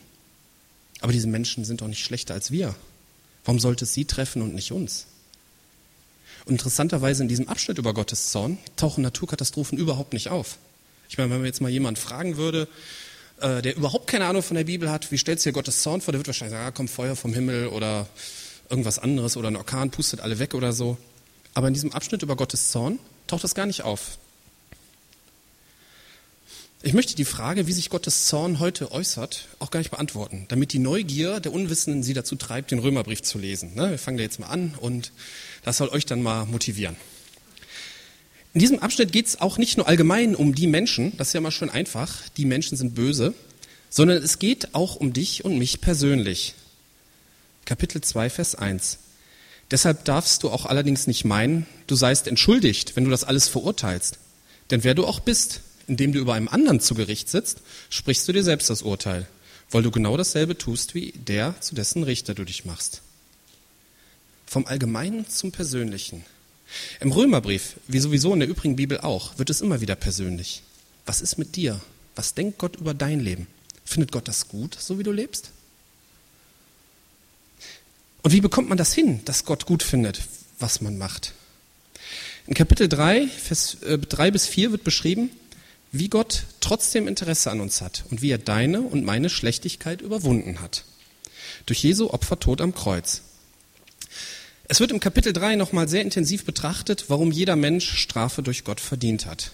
Aber 1.03 1.13
diese 1.13 1.27
Menschen 1.27 1.65
sind 1.65 1.81
doch 1.83 1.89
nicht 1.89 2.05
schlechter 2.05 2.35
als 2.35 2.51
wir. 2.51 2.75
Warum 3.45 3.59
sollte 3.59 3.85
es 3.85 3.93
sie 3.93 4.05
treffen 4.05 4.41
und 4.41 4.55
nicht 4.55 4.73
uns? 4.73 5.07
Und 6.45 6.53
interessanterweise 6.53 7.23
in 7.23 7.29
diesem 7.29 7.49
Abschnitt 7.49 7.79
über 7.79 7.93
Gottes 7.93 8.31
Zorn 8.31 8.59
tauchen 8.77 9.03
Naturkatastrophen 9.03 9.79
überhaupt 9.79 10.13
nicht 10.13 10.29
auf. 10.29 10.59
Ich 11.09 11.19
meine, 11.19 11.31
wenn 11.31 11.39
man 11.39 11.47
jetzt 11.47 11.61
mal 11.61 11.71
jemand 11.71 11.99
fragen 11.99 12.37
würde, 12.37 12.69
äh, 13.41 13.63
der 13.63 13.77
überhaupt 13.77 14.07
keine 14.07 14.27
Ahnung 14.27 14.43
von 14.43 14.57
der 14.57 14.65
Bibel 14.65 14.91
hat, 14.91 15.11
wie 15.13 15.19
stellt 15.19 15.41
sich 15.41 15.53
Gottes 15.53 15.83
Zorn 15.83 16.01
vor, 16.01 16.13
der 16.13 16.21
wird 16.21 16.29
wahrscheinlich 16.29 16.57
sagen, 16.57 16.67
ah, 16.67 16.71
kommt 16.71 16.91
Feuer 16.91 17.17
vom 17.17 17.35
Himmel 17.35 17.67
oder 17.67 18.09
irgendwas 18.71 18.99
anderes 18.99 19.37
oder 19.37 19.49
ein 19.49 19.57
Orkan 19.57 19.91
pustet 19.91 20.21
alle 20.21 20.39
weg 20.39 20.55
oder 20.55 20.73
so. 20.73 20.97
Aber 21.55 21.69
in 21.69 21.75
diesem 21.75 21.93
Abschnitt 21.93 22.23
über 22.23 22.37
Gottes 22.37 22.71
Zorn 22.71 22.99
taucht 23.27 23.45
das 23.45 23.55
gar 23.55 23.67
nicht 23.67 23.83
auf. 23.83 24.19
Ich 26.85 26.95
möchte 26.95 27.15
die 27.15 27.25
Frage, 27.25 27.69
wie 27.69 27.73
sich 27.73 27.91
Gottes 27.91 28.27
Zorn 28.27 28.59
heute 28.59 28.91
äußert, 28.91 29.47
auch 29.61 29.71
gar 29.71 29.79
nicht 29.79 29.93
beantworten, 29.93 30.47
damit 30.49 30.73
die 30.73 30.81
Neugier 30.81 31.39
der 31.39 31.53
Unwissenden 31.53 32.03
sie 32.03 32.13
dazu 32.13 32.35
treibt, 32.35 32.73
den 32.73 32.81
Römerbrief 32.81 33.23
zu 33.23 33.39
lesen. 33.39 33.77
Ne, 33.77 33.91
wir 33.91 33.99
fangen 33.99 34.17
da 34.17 34.25
jetzt 34.25 34.41
mal 34.41 34.49
an 34.49 34.75
und 34.81 35.13
das 35.63 35.77
soll 35.77 35.91
euch 35.91 36.07
dann 36.07 36.23
mal 36.23 36.45
motivieren. 36.45 36.97
In 38.53 38.61
diesem 38.61 38.81
Abschnitt 38.81 39.13
geht 39.13 39.29
es 39.29 39.41
auch 39.41 39.59
nicht 39.59 39.77
nur 39.77 39.87
allgemein 39.87 40.35
um 40.35 40.57
die 40.57 40.67
Menschen, 40.67 41.17
das 41.19 41.29
ist 41.29 41.35
ja 41.35 41.41
mal 41.41 41.53
schön 41.53 41.71
einfach, 41.71 42.29
die 42.37 42.47
Menschen 42.47 42.77
sind 42.77 42.97
böse, 42.97 43.33
sondern 43.89 44.21
es 44.21 44.41
geht 44.41 44.75
auch 44.75 44.97
um 44.97 45.13
dich 45.13 45.45
und 45.45 45.59
mich 45.59 45.81
persönlich. 45.81 46.55
Kapitel 47.65 48.01
2, 48.01 48.29
Vers 48.29 48.57
1. 48.57 48.99
Deshalb 49.71 50.05
darfst 50.05 50.43
du 50.43 50.51
auch 50.51 50.67
allerdings 50.67 51.07
nicht 51.07 51.25
meinen, 51.25 51.65
du 51.87 51.95
seist 51.95 52.27
entschuldigt, 52.27 52.97
wenn 52.97 53.05
du 53.05 53.11
das 53.11 53.23
alles 53.23 53.47
verurteilst. 53.47 54.19
Denn 54.73 54.83
wer 54.83 54.95
du 54.95 55.07
auch 55.07 55.21
bist, 55.21 55.61
indem 55.87 56.13
du 56.13 56.19
über 56.19 56.35
einem 56.35 56.49
anderen 56.49 56.81
zu 56.81 56.95
Gericht 56.95 57.29
sitzt, 57.29 57.61
sprichst 57.91 58.27
du 58.29 58.33
dir 58.33 58.43
selbst 58.43 58.71
das 58.71 58.83
Urteil, 58.83 59.27
weil 59.71 59.83
du 59.83 59.91
genau 59.91 60.17
dasselbe 60.17 60.57
tust 60.57 60.95
wie 60.95 61.13
der, 61.13 61.61
zu 61.61 61.75
dessen 61.75 62.03
Richter 62.03 62.35
du 62.35 62.45
dich 62.45 62.65
machst. 62.65 63.03
Vom 64.47 64.67
Allgemeinen 64.67 65.29
zum 65.29 65.53
Persönlichen. 65.53 66.25
Im 67.01 67.13
Römerbrief, 67.13 67.77
wie 67.89 67.99
sowieso 67.99 68.33
in 68.33 68.41
der 68.41 68.49
übrigen 68.49 68.77
Bibel 68.77 69.01
auch, 69.01 69.39
wird 69.39 69.51
es 69.51 69.61
immer 69.61 69.81
wieder 69.81 69.97
persönlich. 69.97 70.63
Was 71.07 71.21
ist 71.21 71.39
mit 71.39 71.57
dir? 71.57 71.81
Was 72.15 72.35
denkt 72.35 72.59
Gott 72.59 72.77
über 72.77 72.95
dein 72.95 73.21
Leben? 73.21 73.47
Findet 73.85 74.13
Gott 74.13 74.29
das 74.29 74.49
gut, 74.49 74.77
so 74.79 74.99
wie 74.99 75.03
du 75.03 75.13
lebst? 75.13 75.51
Und 78.23 78.33
wie 78.33 78.41
bekommt 78.41 78.69
man 78.69 78.79
das 78.79 78.95
hin, 78.95 79.21
dass 79.25 79.45
Gott 79.45 79.67
gut 79.67 79.83
findet, 79.83 80.23
was 80.59 80.81
man 80.81 80.97
macht? 80.97 81.33
In 82.47 82.55
Kapitel 82.55 82.89
3, 82.89 83.29
Vers 83.29 83.79
3 83.81 84.29
äh, 84.29 84.31
bis 84.31 84.47
4 84.47 84.73
wird 84.73 84.85
beschrieben, 84.85 85.31
wie 85.93 86.09
Gott 86.09 86.45
trotzdem 86.61 87.07
Interesse 87.07 87.51
an 87.51 87.61
uns 87.61 87.83
hat 87.83 88.05
und 88.11 88.23
wie 88.23 88.31
er 88.31 88.39
deine 88.39 88.81
und 88.81 89.05
meine 89.05 89.29
Schlechtigkeit 89.29 90.01
überwunden 90.01 90.61
hat. 90.61 90.85
Durch 91.67 91.83
Jesu 91.83 92.11
Opfertod 92.11 92.63
am 92.63 92.75
Kreuz. 92.75 93.23
Es 94.69 94.81
wird 94.81 94.91
im 94.91 95.01
Kapitel 95.01 95.35
3 95.35 95.57
nochmal 95.57 95.89
sehr 95.89 96.01
intensiv 96.01 96.47
betrachtet, 96.47 97.05
warum 97.09 97.31
jeder 97.31 97.57
Mensch 97.57 97.99
Strafe 97.99 98.43
durch 98.43 98.65
Gott 98.65 98.81
verdient 98.81 99.27
hat. 99.27 99.53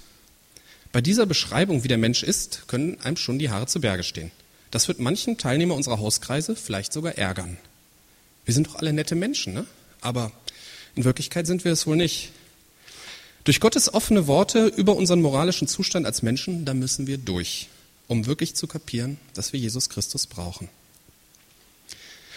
Bei 0.93 1.01
dieser 1.01 1.27
Beschreibung, 1.27 1.83
wie 1.83 1.89
der 1.89 1.99
Mensch 1.99 2.23
ist, 2.23 2.69
können 2.69 3.01
einem 3.01 3.17
schon 3.17 3.41
die 3.41 3.51
Haare 3.51 3.67
zu 3.67 3.81
Berge 3.81 4.05
stehen. 4.05 4.31
Das 4.71 4.87
wird 4.87 5.01
manchen 5.01 5.39
Teilnehmer 5.39 5.75
unserer 5.75 5.99
Hauskreise 5.99 6.55
vielleicht 6.55 6.93
sogar 6.93 7.19
ärgern. 7.19 7.59
Wir 8.45 8.55
sind 8.55 8.69
doch 8.69 8.77
alle 8.77 8.93
nette 8.93 9.17
Menschen, 9.17 9.55
ne? 9.55 9.67
aber 10.01 10.31
in 10.95 11.05
Wirklichkeit 11.05 11.47
sind 11.47 11.65
wir 11.65 11.73
es 11.73 11.87
wohl 11.87 11.97
nicht. 11.97 12.31
Durch 13.49 13.61
Gottes 13.61 13.95
offene 13.95 14.27
Worte 14.27 14.67
über 14.67 14.95
unseren 14.95 15.23
moralischen 15.23 15.69
Zustand 15.69 16.05
als 16.05 16.21
Menschen, 16.21 16.67
da 16.67 16.75
müssen 16.75 17.07
wir 17.07 17.17
durch, 17.17 17.69
um 18.07 18.27
wirklich 18.27 18.55
zu 18.55 18.67
kapieren, 18.67 19.17
dass 19.33 19.55
wir 19.55 19.59
Jesus 19.59 19.89
Christus 19.89 20.27
brauchen. 20.27 20.69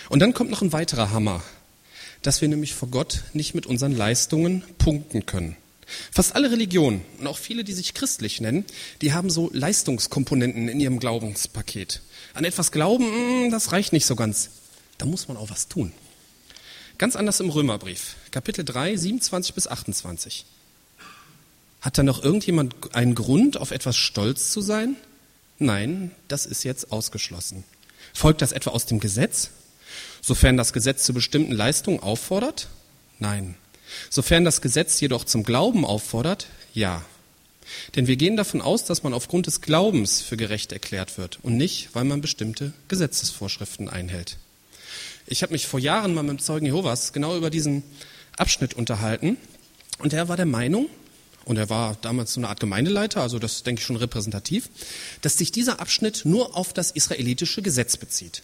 Und 0.08 0.22
dann 0.22 0.34
kommt 0.34 0.52
noch 0.52 0.62
ein 0.62 0.72
weiterer 0.72 1.12
Hammer, 1.12 1.44
dass 2.22 2.40
wir 2.40 2.48
nämlich 2.48 2.74
vor 2.74 2.88
Gott 2.88 3.24
nicht 3.34 3.54
mit 3.54 3.66
unseren 3.66 3.92
Leistungen 3.92 4.64
punkten 4.78 5.26
können. 5.26 5.58
Fast 6.14 6.34
alle 6.34 6.50
Religionen 6.50 7.02
und 7.20 7.28
auch 7.28 7.38
viele, 7.38 7.66
die 7.66 7.74
sich 7.74 7.94
christlich 7.94 8.40
nennen, 8.40 8.64
die 9.02 9.12
haben 9.12 9.30
so 9.30 9.50
Leistungskomponenten 9.52 10.70
in 10.70 10.80
ihrem 10.80 10.98
Glaubenspaket. 10.98 12.00
An 12.34 12.46
etwas 12.46 12.72
glauben, 12.72 13.48
mm, 13.48 13.52
das 13.52 13.74
reicht 13.74 13.92
nicht 13.92 14.06
so 14.06 14.16
ganz. 14.16 14.50
Da 14.98 15.06
muss 15.06 15.28
man 15.28 15.36
auch 15.36 15.50
was 15.50 15.68
tun. 15.68 15.92
Ganz 16.98 17.18
anders 17.18 17.42
im 17.42 17.50
Römerbrief, 17.50 18.16
Kapitel 18.32 18.64
3, 18.64 18.96
27 18.96 19.54
bis 19.54 19.68
28. 19.68 20.46
Hat 21.82 21.98
da 21.98 22.04
noch 22.04 22.24
irgendjemand 22.24 22.96
einen 22.96 23.16
Grund, 23.16 23.58
auf 23.58 23.72
etwas 23.72 23.98
stolz 23.98 24.52
zu 24.52 24.62
sein? 24.62 24.96
Nein, 25.58 26.12
das 26.28 26.46
ist 26.46 26.64
jetzt 26.64 26.92
ausgeschlossen. 26.92 27.64
Folgt 28.14 28.42
das 28.42 28.52
etwa 28.52 28.72
aus 28.72 28.86
dem 28.86 29.00
Gesetz? 29.00 29.50
Sofern 30.22 30.58
das 30.58 30.74
Gesetz 30.74 31.04
zu 31.04 31.14
bestimmten 31.14 31.52
Leistungen 31.52 32.00
auffordert? 32.00 32.68
Nein. 33.20 33.56
Sofern 34.10 34.46
das 34.46 34.62
Gesetz 34.62 35.00
jedoch 35.00 35.26
zum 35.26 35.44
Glauben 35.44 35.84
auffordert? 35.84 36.48
Ja. 36.74 37.04
Denn 37.96 38.08
wir 38.08 38.16
gehen 38.16 38.38
davon 38.38 38.62
aus, 38.62 38.86
dass 38.86 39.04
man 39.04 39.14
aufgrund 39.14 39.48
des 39.48 39.62
Glaubens 39.62 40.22
für 40.22 40.38
gerecht 40.38 40.72
erklärt 40.72 41.18
wird 41.18 41.40
und 41.42 41.58
nicht, 41.58 41.90
weil 41.94 42.04
man 42.04 42.22
bestimmte 42.22 42.74
Gesetzesvorschriften 42.90 43.90
einhält. 43.90 44.38
Ich 45.26 45.42
habe 45.42 45.54
mich 45.54 45.68
vor 45.68 45.80
Jahren 45.80 46.14
mal 46.14 46.24
mit 46.24 46.32
dem 46.32 46.40
Zeugen 46.40 46.66
Jehovas 46.66 47.14
genau 47.14 47.38
über 47.38 47.50
diesen 47.50 47.84
Abschnitt 48.38 48.74
unterhalten 48.74 49.38
und 50.00 50.14
er 50.14 50.28
war 50.28 50.38
der 50.38 50.46
Meinung, 50.46 50.88
und 51.46 51.58
er 51.58 51.70
war 51.70 51.98
damals 52.02 52.34
so 52.34 52.40
eine 52.40 52.50
Art 52.50 52.60
Gemeindeleiter, 52.60 53.22
also 53.22 53.40
das 53.40 53.64
denke 53.64 53.80
ich 53.80 53.86
schon 53.86 53.96
repräsentativ, 53.96 54.70
dass 55.22 55.38
sich 55.38 55.52
dieser 55.52 55.80
Abschnitt 55.80 56.22
nur 56.24 56.56
auf 56.56 56.74
das 56.74 56.92
israelitische 56.92 57.62
Gesetz 57.62 57.98
bezieht. 57.98 58.44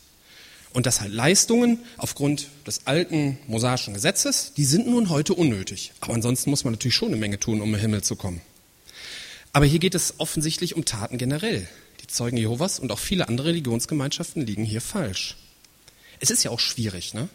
Und 0.73 0.85
dass 0.85 1.01
halt 1.01 1.13
Leistungen 1.13 1.79
aufgrund 1.97 2.47
des 2.65 2.85
alten 2.85 3.37
mosaischen 3.47 3.93
Gesetzes, 3.93 4.53
die 4.57 4.65
sind 4.65 4.87
nun 4.87 5.09
heute 5.09 5.33
unnötig. 5.33 5.93
Aber 6.01 6.13
ansonsten 6.13 6.49
muss 6.49 6.65
man 6.65 6.73
natürlich 6.73 6.95
schon 6.95 7.07
eine 7.07 7.17
Menge 7.17 7.39
tun, 7.39 7.61
um 7.61 7.73
im 7.73 7.79
Himmel 7.79 8.03
zu 8.03 8.15
kommen. 8.15 8.41
Aber 9.53 9.65
hier 9.65 9.79
geht 9.79 9.95
es 9.95 10.15
offensichtlich 10.17 10.75
um 10.75 10.85
Taten 10.85 11.17
generell. 11.17 11.67
Die 12.01 12.07
Zeugen 12.07 12.37
Jehovas 12.37 12.79
und 12.79 12.91
auch 12.91 12.99
viele 12.99 13.27
andere 13.27 13.47
Religionsgemeinschaften 13.47 14.45
liegen 14.45 14.63
hier 14.63 14.81
falsch. 14.81 15.37
Es 16.19 16.29
ist 16.29 16.43
ja 16.43 16.51
auch 16.51 16.59
schwierig, 16.59 17.13
ne? 17.13 17.29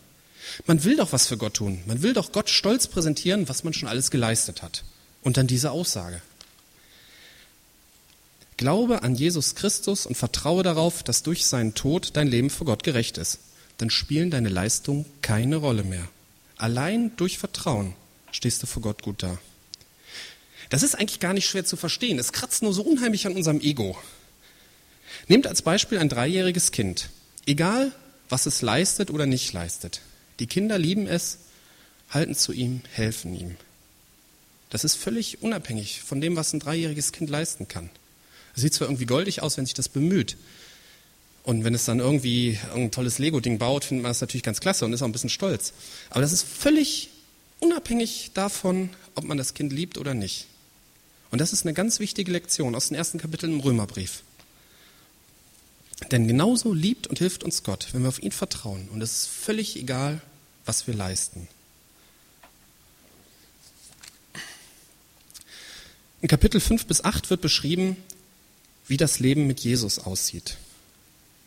Man 0.66 0.84
will 0.84 0.96
doch 0.96 1.12
was 1.12 1.26
für 1.26 1.36
Gott 1.36 1.54
tun. 1.54 1.82
Man 1.86 2.02
will 2.02 2.12
doch 2.12 2.32
Gott 2.32 2.50
stolz 2.50 2.86
präsentieren, 2.86 3.48
was 3.48 3.64
man 3.64 3.72
schon 3.72 3.88
alles 3.88 4.10
geleistet 4.10 4.62
hat. 4.62 4.84
Und 5.22 5.36
dann 5.36 5.46
diese 5.46 5.70
Aussage. 5.70 6.20
Glaube 8.56 9.02
an 9.02 9.14
Jesus 9.14 9.54
Christus 9.54 10.06
und 10.06 10.16
vertraue 10.16 10.62
darauf, 10.62 11.02
dass 11.02 11.22
durch 11.22 11.46
seinen 11.46 11.74
Tod 11.74 12.10
dein 12.14 12.28
Leben 12.28 12.50
vor 12.50 12.66
Gott 12.66 12.82
gerecht 12.82 13.18
ist. 13.18 13.38
Dann 13.78 13.90
spielen 13.90 14.30
deine 14.30 14.48
Leistungen 14.48 15.04
keine 15.22 15.56
Rolle 15.56 15.82
mehr. 15.84 16.08
Allein 16.56 17.16
durch 17.16 17.38
Vertrauen 17.38 17.94
stehst 18.30 18.62
du 18.62 18.66
vor 18.66 18.82
Gott 18.82 19.02
gut 19.02 19.22
da. 19.22 19.38
Das 20.70 20.82
ist 20.82 20.94
eigentlich 20.94 21.20
gar 21.20 21.34
nicht 21.34 21.48
schwer 21.48 21.64
zu 21.64 21.76
verstehen. 21.76 22.18
Es 22.18 22.32
kratzt 22.32 22.62
nur 22.62 22.72
so 22.72 22.82
unheimlich 22.82 23.26
an 23.26 23.34
unserem 23.34 23.60
Ego. 23.60 23.96
Nehmt 25.28 25.46
als 25.46 25.62
Beispiel 25.62 25.98
ein 25.98 26.08
dreijähriges 26.08 26.72
Kind. 26.72 27.10
Egal, 27.46 27.92
was 28.28 28.46
es 28.46 28.62
leistet 28.62 29.10
oder 29.10 29.26
nicht 29.26 29.52
leistet. 29.52 30.00
Die 30.38 30.46
Kinder 30.46 30.78
lieben 30.78 31.06
es, 31.06 31.38
halten 32.10 32.34
zu 32.34 32.52
ihm, 32.52 32.80
helfen 32.92 33.34
ihm. 33.34 33.56
Das 34.72 34.84
ist 34.84 34.94
völlig 34.94 35.42
unabhängig 35.42 36.00
von 36.00 36.22
dem, 36.22 36.34
was 36.34 36.54
ein 36.54 36.58
dreijähriges 36.58 37.12
Kind 37.12 37.28
leisten 37.28 37.68
kann. 37.68 37.90
Es 38.56 38.62
sieht 38.62 38.72
zwar 38.72 38.88
irgendwie 38.88 39.04
goldig 39.04 39.42
aus, 39.42 39.58
wenn 39.58 39.66
sich 39.66 39.74
das 39.74 39.90
bemüht. 39.90 40.38
Und 41.42 41.62
wenn 41.62 41.74
es 41.74 41.84
dann 41.84 42.00
irgendwie 42.00 42.58
ein 42.74 42.90
tolles 42.90 43.18
Lego-Ding 43.18 43.58
baut, 43.58 43.84
findet 43.84 44.02
man 44.04 44.10
das 44.10 44.22
natürlich 44.22 44.42
ganz 44.42 44.60
klasse 44.60 44.86
und 44.86 44.94
ist 44.94 45.02
auch 45.02 45.06
ein 45.06 45.12
bisschen 45.12 45.28
stolz. 45.28 45.74
Aber 46.08 46.22
das 46.22 46.32
ist 46.32 46.44
völlig 46.44 47.10
unabhängig 47.60 48.30
davon, 48.32 48.88
ob 49.14 49.24
man 49.24 49.36
das 49.36 49.52
Kind 49.52 49.74
liebt 49.74 49.98
oder 49.98 50.14
nicht. 50.14 50.46
Und 51.30 51.42
das 51.42 51.52
ist 51.52 51.66
eine 51.66 51.74
ganz 51.74 52.00
wichtige 52.00 52.32
Lektion 52.32 52.74
aus 52.74 52.88
den 52.88 52.96
ersten 52.96 53.18
Kapiteln 53.18 53.52
im 53.52 53.60
Römerbrief. 53.60 54.22
Denn 56.10 56.26
genauso 56.26 56.72
liebt 56.72 57.08
und 57.08 57.18
hilft 57.18 57.44
uns 57.44 57.62
Gott, 57.62 57.88
wenn 57.92 58.00
wir 58.00 58.08
auf 58.08 58.22
ihn 58.22 58.32
vertrauen. 58.32 58.88
Und 58.88 59.02
es 59.02 59.12
ist 59.12 59.26
völlig 59.26 59.76
egal, 59.76 60.22
was 60.64 60.86
wir 60.86 60.94
leisten. 60.94 61.46
In 66.22 66.28
Kapitel 66.28 66.60
5 66.60 66.86
bis 66.86 67.02
8 67.02 67.30
wird 67.30 67.40
beschrieben, 67.40 67.96
wie 68.86 68.96
das 68.96 69.18
Leben 69.18 69.48
mit 69.48 69.58
Jesus 69.58 69.98
aussieht. 69.98 70.56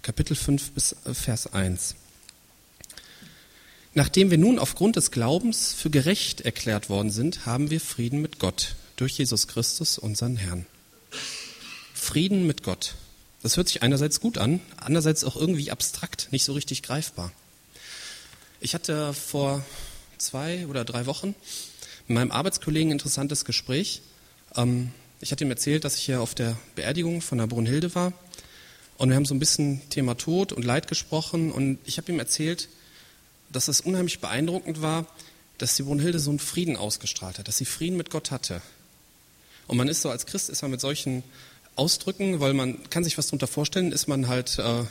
Kapitel 0.01 0.35
5 0.35 0.71
bis 0.71 0.97
äh, 1.05 1.13
Vers 1.13 1.53
1. 1.53 1.95
Nachdem 3.93 4.31
wir 4.31 4.37
nun 4.37 4.59
aufgrund 4.59 4.97
des 4.97 5.11
Glaubens 5.11 5.73
für 5.73 5.89
gerecht 5.89 6.41
erklärt 6.41 6.89
worden 6.89 7.09
sind, 7.09 7.45
haben 7.45 7.69
wir 7.69 7.79
Frieden 7.79 8.21
mit 8.21 8.37
Gott 8.37 8.75
durch 8.97 9.17
Jesus 9.17 9.47
Christus, 9.47 9.97
unseren 9.97 10.35
Herrn. 10.35 10.65
Frieden 11.93 12.45
mit 12.45 12.61
Gott. 12.61 12.95
Das 13.43 13.55
hört 13.55 13.69
sich 13.69 13.81
einerseits 13.81 14.19
gut 14.19 14.37
an, 14.37 14.59
andererseits 14.75 15.23
auch 15.23 15.37
irgendwie 15.37 15.71
abstrakt, 15.71 16.27
nicht 16.31 16.43
so 16.43 16.51
richtig 16.51 16.83
greifbar. 16.83 17.31
Ich 18.59 18.73
hatte 18.73 19.13
vor 19.13 19.63
zwei 20.17 20.67
oder 20.67 20.83
drei 20.83 21.05
Wochen 21.05 21.33
mit 22.09 22.15
meinem 22.15 22.31
Arbeitskollegen 22.31 22.89
ein 22.89 22.99
interessantes 22.99 23.45
Gespräch. 23.45 24.01
Ähm, 24.55 24.91
ich 25.21 25.31
hatte 25.31 25.43
ihm 25.43 25.49
erzählt, 25.49 25.83
dass 25.83 25.97
ich 25.97 26.03
hier 26.03 26.21
auf 26.21 26.35
der 26.35 26.57
Beerdigung 26.75 27.21
von 27.21 27.37
der 27.37 27.47
Brunhilde 27.47 27.95
war. 27.95 28.13
Und 28.97 29.09
wir 29.09 29.15
haben 29.15 29.25
so 29.25 29.33
ein 29.33 29.39
bisschen 29.39 29.81
Thema 29.89 30.15
Tod 30.15 30.53
und 30.53 30.63
Leid 30.63 30.87
gesprochen. 30.87 31.51
Und 31.51 31.79
ich 31.85 31.97
habe 31.97 32.11
ihm 32.11 32.19
erzählt, 32.19 32.69
dass 33.51 33.67
es 33.67 33.81
unheimlich 33.81 34.19
beeindruckend 34.19 34.81
war, 34.81 35.07
dass 35.57 35.75
die 35.75 35.83
Brunhilde 35.83 36.19
so 36.19 36.29
einen 36.29 36.39
Frieden 36.39 36.75
ausgestrahlt 36.75 37.39
hat, 37.39 37.47
dass 37.47 37.57
sie 37.57 37.65
Frieden 37.65 37.97
mit 37.97 38.09
Gott 38.09 38.31
hatte. 38.31 38.61
Und 39.67 39.77
man 39.77 39.87
ist 39.87 40.01
so 40.01 40.09
als 40.09 40.25
Christ, 40.25 40.49
ist 40.49 40.61
man 40.61 40.71
mit 40.71 40.81
solchen 40.81 41.23
Ausdrücken, 41.75 42.39
weil 42.39 42.53
man 42.53 42.89
kann 42.89 43.03
sich 43.03 43.17
was 43.17 43.27
darunter 43.27 43.47
vorstellen, 43.47 43.91
ist 43.91 44.07
man 44.07 44.27
halt, 44.27 44.59
äh, 44.59 44.83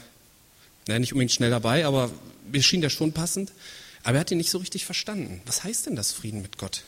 naja, 0.87 0.99
nicht 0.99 1.13
unbedingt 1.13 1.33
schnell 1.33 1.51
dabei, 1.51 1.87
aber 1.87 2.11
mir 2.51 2.63
schien 2.63 2.81
der 2.81 2.91
schon 2.91 3.13
passend. 3.13 3.53
Aber 4.03 4.17
er 4.17 4.21
hat 4.21 4.31
ihn 4.31 4.39
nicht 4.39 4.51
so 4.51 4.59
richtig 4.59 4.85
verstanden. 4.85 5.41
Was 5.47 5.65
heißt 5.65 5.87
denn 5.87 5.97
das 5.97 6.13
Frieden 6.13 6.43
mit 6.43 6.59
Gott? 6.59 6.85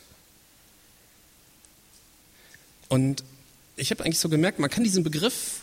Und 2.89 3.25
ich 3.77 3.91
habe 3.91 4.05
eigentlich 4.05 4.19
so 4.19 4.29
gemerkt, 4.29 4.59
man 4.59 4.71
kann 4.71 4.85
diesen 4.85 5.05
Begriff 5.05 5.61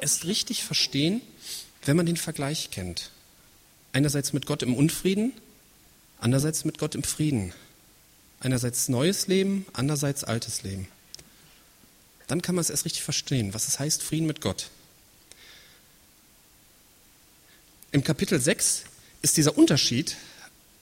erst 0.00 0.24
richtig 0.24 0.64
verstehen, 0.64 1.20
wenn 1.84 1.96
man 1.96 2.06
den 2.06 2.16
Vergleich 2.16 2.70
kennt. 2.70 3.10
Einerseits 3.92 4.32
mit 4.32 4.46
Gott 4.46 4.62
im 4.62 4.74
Unfrieden, 4.74 5.32
andererseits 6.18 6.64
mit 6.64 6.78
Gott 6.78 6.94
im 6.94 7.02
Frieden. 7.02 7.52
Einerseits 8.40 8.88
neues 8.88 9.26
Leben, 9.26 9.66
andererseits 9.72 10.24
altes 10.24 10.62
Leben. 10.62 10.88
Dann 12.26 12.42
kann 12.42 12.54
man 12.54 12.62
es 12.62 12.70
erst 12.70 12.84
richtig 12.84 13.02
verstehen, 13.02 13.54
was 13.54 13.68
es 13.68 13.78
heißt, 13.78 14.02
Frieden 14.02 14.26
mit 14.26 14.40
Gott. 14.40 14.70
Im 17.92 18.02
Kapitel 18.02 18.40
6 18.40 18.84
ist 19.22 19.36
dieser 19.36 19.56
Unterschied 19.56 20.16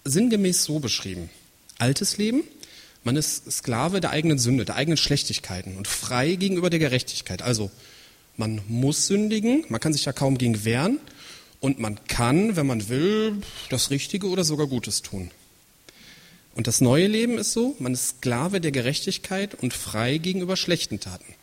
sinngemäß 0.05 0.65
so 0.65 0.79
beschrieben. 0.79 1.31
Altes 1.79 2.17
Leben 2.17 2.45
man 3.05 3.17
ist 3.17 3.51
Sklave 3.51 4.01
der 4.01 4.11
eigenen 4.11 4.39
Sünde, 4.39 4.65
der 4.65 4.77
eigenen 4.77 4.97
Schlechtigkeiten 4.97 5.77
und 5.77 5.89
frei 5.89 6.35
gegenüber 6.35 6.71
der 6.71 6.79
Gerechtigkeit. 6.79 7.43
Also 7.43 7.71
man 8.37 8.61
muss 8.69 9.07
sündigen, 9.07 9.65
man 9.69 9.81
kann 9.81 9.93
sich 9.93 10.05
da 10.05 10.13
kaum 10.13 10.39
gegen 10.39 10.65
wehren 10.65 10.99
und 11.61 11.79
man 11.79 12.05
kann, 12.07 12.57
wenn 12.57 12.67
man 12.67 12.89
will, 12.89 13.37
das 13.71 13.91
Richtige 13.91 14.29
oder 14.29 14.45
sogar 14.45 14.67
Gutes 14.67 15.03
tun. 15.03 15.31
Und 16.55 16.67
das 16.67 16.81
neue 16.81 17.07
Leben 17.07 17.39
ist 17.39 17.53
so, 17.53 17.77
man 17.79 17.95
ist 17.95 18.19
Sklave 18.19 18.61
der 18.61 18.73
Gerechtigkeit 18.73 19.55
und 19.55 19.73
frei 19.73 20.19
gegenüber 20.19 20.57
schlechten 20.57 21.01
Taten. 21.01 21.35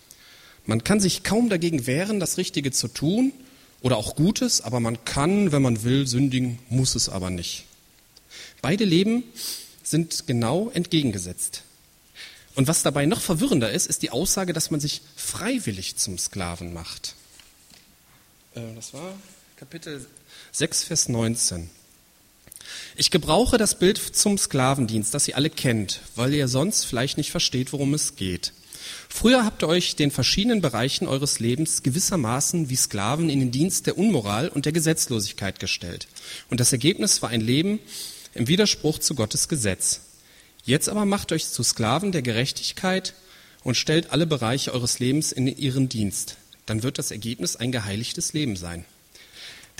Man 0.65 0.83
kann 0.83 0.99
sich 0.99 1.23
kaum 1.23 1.49
dagegen 1.49 1.87
wehren, 1.87 2.19
das 2.19 2.37
Richtige 2.37 2.71
zu 2.71 2.87
tun 2.87 3.33
oder 3.81 3.97
auch 3.97 4.15
Gutes, 4.15 4.61
aber 4.61 4.79
man 4.79 5.03
kann, 5.05 5.51
wenn 5.51 5.61
man 5.61 5.83
will, 5.83 6.05
sündigen, 6.05 6.59
muss 6.69 6.95
es 6.95 7.09
aber 7.09 7.29
nicht. 7.29 7.65
Beide 8.61 8.85
Leben 8.85 9.23
sind 9.89 10.27
genau 10.27 10.69
entgegengesetzt. 10.69 11.63
Und 12.55 12.67
was 12.67 12.83
dabei 12.83 13.05
noch 13.05 13.21
verwirrender 13.21 13.71
ist, 13.71 13.87
ist 13.87 14.01
die 14.01 14.11
Aussage, 14.11 14.53
dass 14.53 14.69
man 14.69 14.79
sich 14.79 15.01
freiwillig 15.15 15.95
zum 15.97 16.17
Sklaven 16.17 16.73
macht. 16.73 17.15
Äh, 18.55 18.61
das 18.75 18.93
war 18.93 19.13
Kapitel 19.57 20.05
6, 20.51 20.83
Vers 20.83 21.09
19. 21.09 21.69
Ich 22.95 23.11
gebrauche 23.11 23.57
das 23.57 23.79
Bild 23.79 23.97
zum 23.97 24.37
Sklavendienst, 24.37 25.13
das 25.13 25.27
ihr 25.27 25.35
alle 25.35 25.49
kennt, 25.49 26.01
weil 26.15 26.33
ihr 26.33 26.47
sonst 26.47 26.83
vielleicht 26.85 27.17
nicht 27.17 27.31
versteht, 27.31 27.73
worum 27.73 27.93
es 27.93 28.15
geht. 28.15 28.53
Früher 29.07 29.43
habt 29.43 29.63
ihr 29.63 29.67
euch 29.67 29.95
den 29.95 30.11
verschiedenen 30.11 30.61
Bereichen 30.61 31.07
eures 31.07 31.39
Lebens 31.39 31.81
gewissermaßen 31.81 32.69
wie 32.69 32.75
Sklaven 32.75 33.29
in 33.29 33.39
den 33.39 33.51
Dienst 33.51 33.87
der 33.87 33.97
Unmoral 33.97 34.49
und 34.49 34.65
der 34.65 34.71
Gesetzlosigkeit 34.71 35.59
gestellt. 35.59 36.07
Und 36.49 36.59
das 36.59 36.71
Ergebnis 36.71 37.21
war 37.21 37.29
ein 37.29 37.41
Leben, 37.41 37.79
im 38.33 38.47
Widerspruch 38.47 38.99
zu 38.99 39.15
Gottes 39.15 39.47
Gesetz. 39.47 40.01
Jetzt 40.63 40.89
aber 40.89 41.05
macht 41.05 41.31
euch 41.31 41.47
zu 41.47 41.63
Sklaven 41.63 42.11
der 42.11 42.21
Gerechtigkeit 42.21 43.13
und 43.63 43.75
stellt 43.75 44.11
alle 44.11 44.27
Bereiche 44.27 44.73
eures 44.73 44.99
Lebens 44.99 45.31
in 45.31 45.47
ihren 45.47 45.89
Dienst. 45.89 46.37
Dann 46.65 46.83
wird 46.83 46.97
das 46.97 47.11
Ergebnis 47.11 47.55
ein 47.55 47.71
geheiligtes 47.71 48.33
Leben 48.33 48.55
sein. 48.55 48.85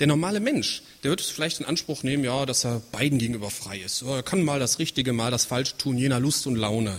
Der 0.00 0.06
normale 0.06 0.40
Mensch, 0.40 0.82
der 1.04 1.10
wird 1.10 1.20
es 1.20 1.28
vielleicht 1.28 1.60
in 1.60 1.66
Anspruch 1.66 2.02
nehmen, 2.02 2.24
ja, 2.24 2.46
dass 2.46 2.64
er 2.64 2.80
beiden 2.90 3.18
gegenüber 3.18 3.50
frei 3.50 3.78
ist. 3.78 4.02
Er 4.02 4.22
kann 4.22 4.42
mal 4.42 4.58
das 4.58 4.78
Richtige, 4.78 5.12
mal 5.12 5.30
das 5.30 5.44
Falsche 5.44 5.76
tun, 5.76 5.98
je 5.98 6.08
nach 6.08 6.20
Lust 6.20 6.46
und 6.46 6.56
Laune. 6.56 6.98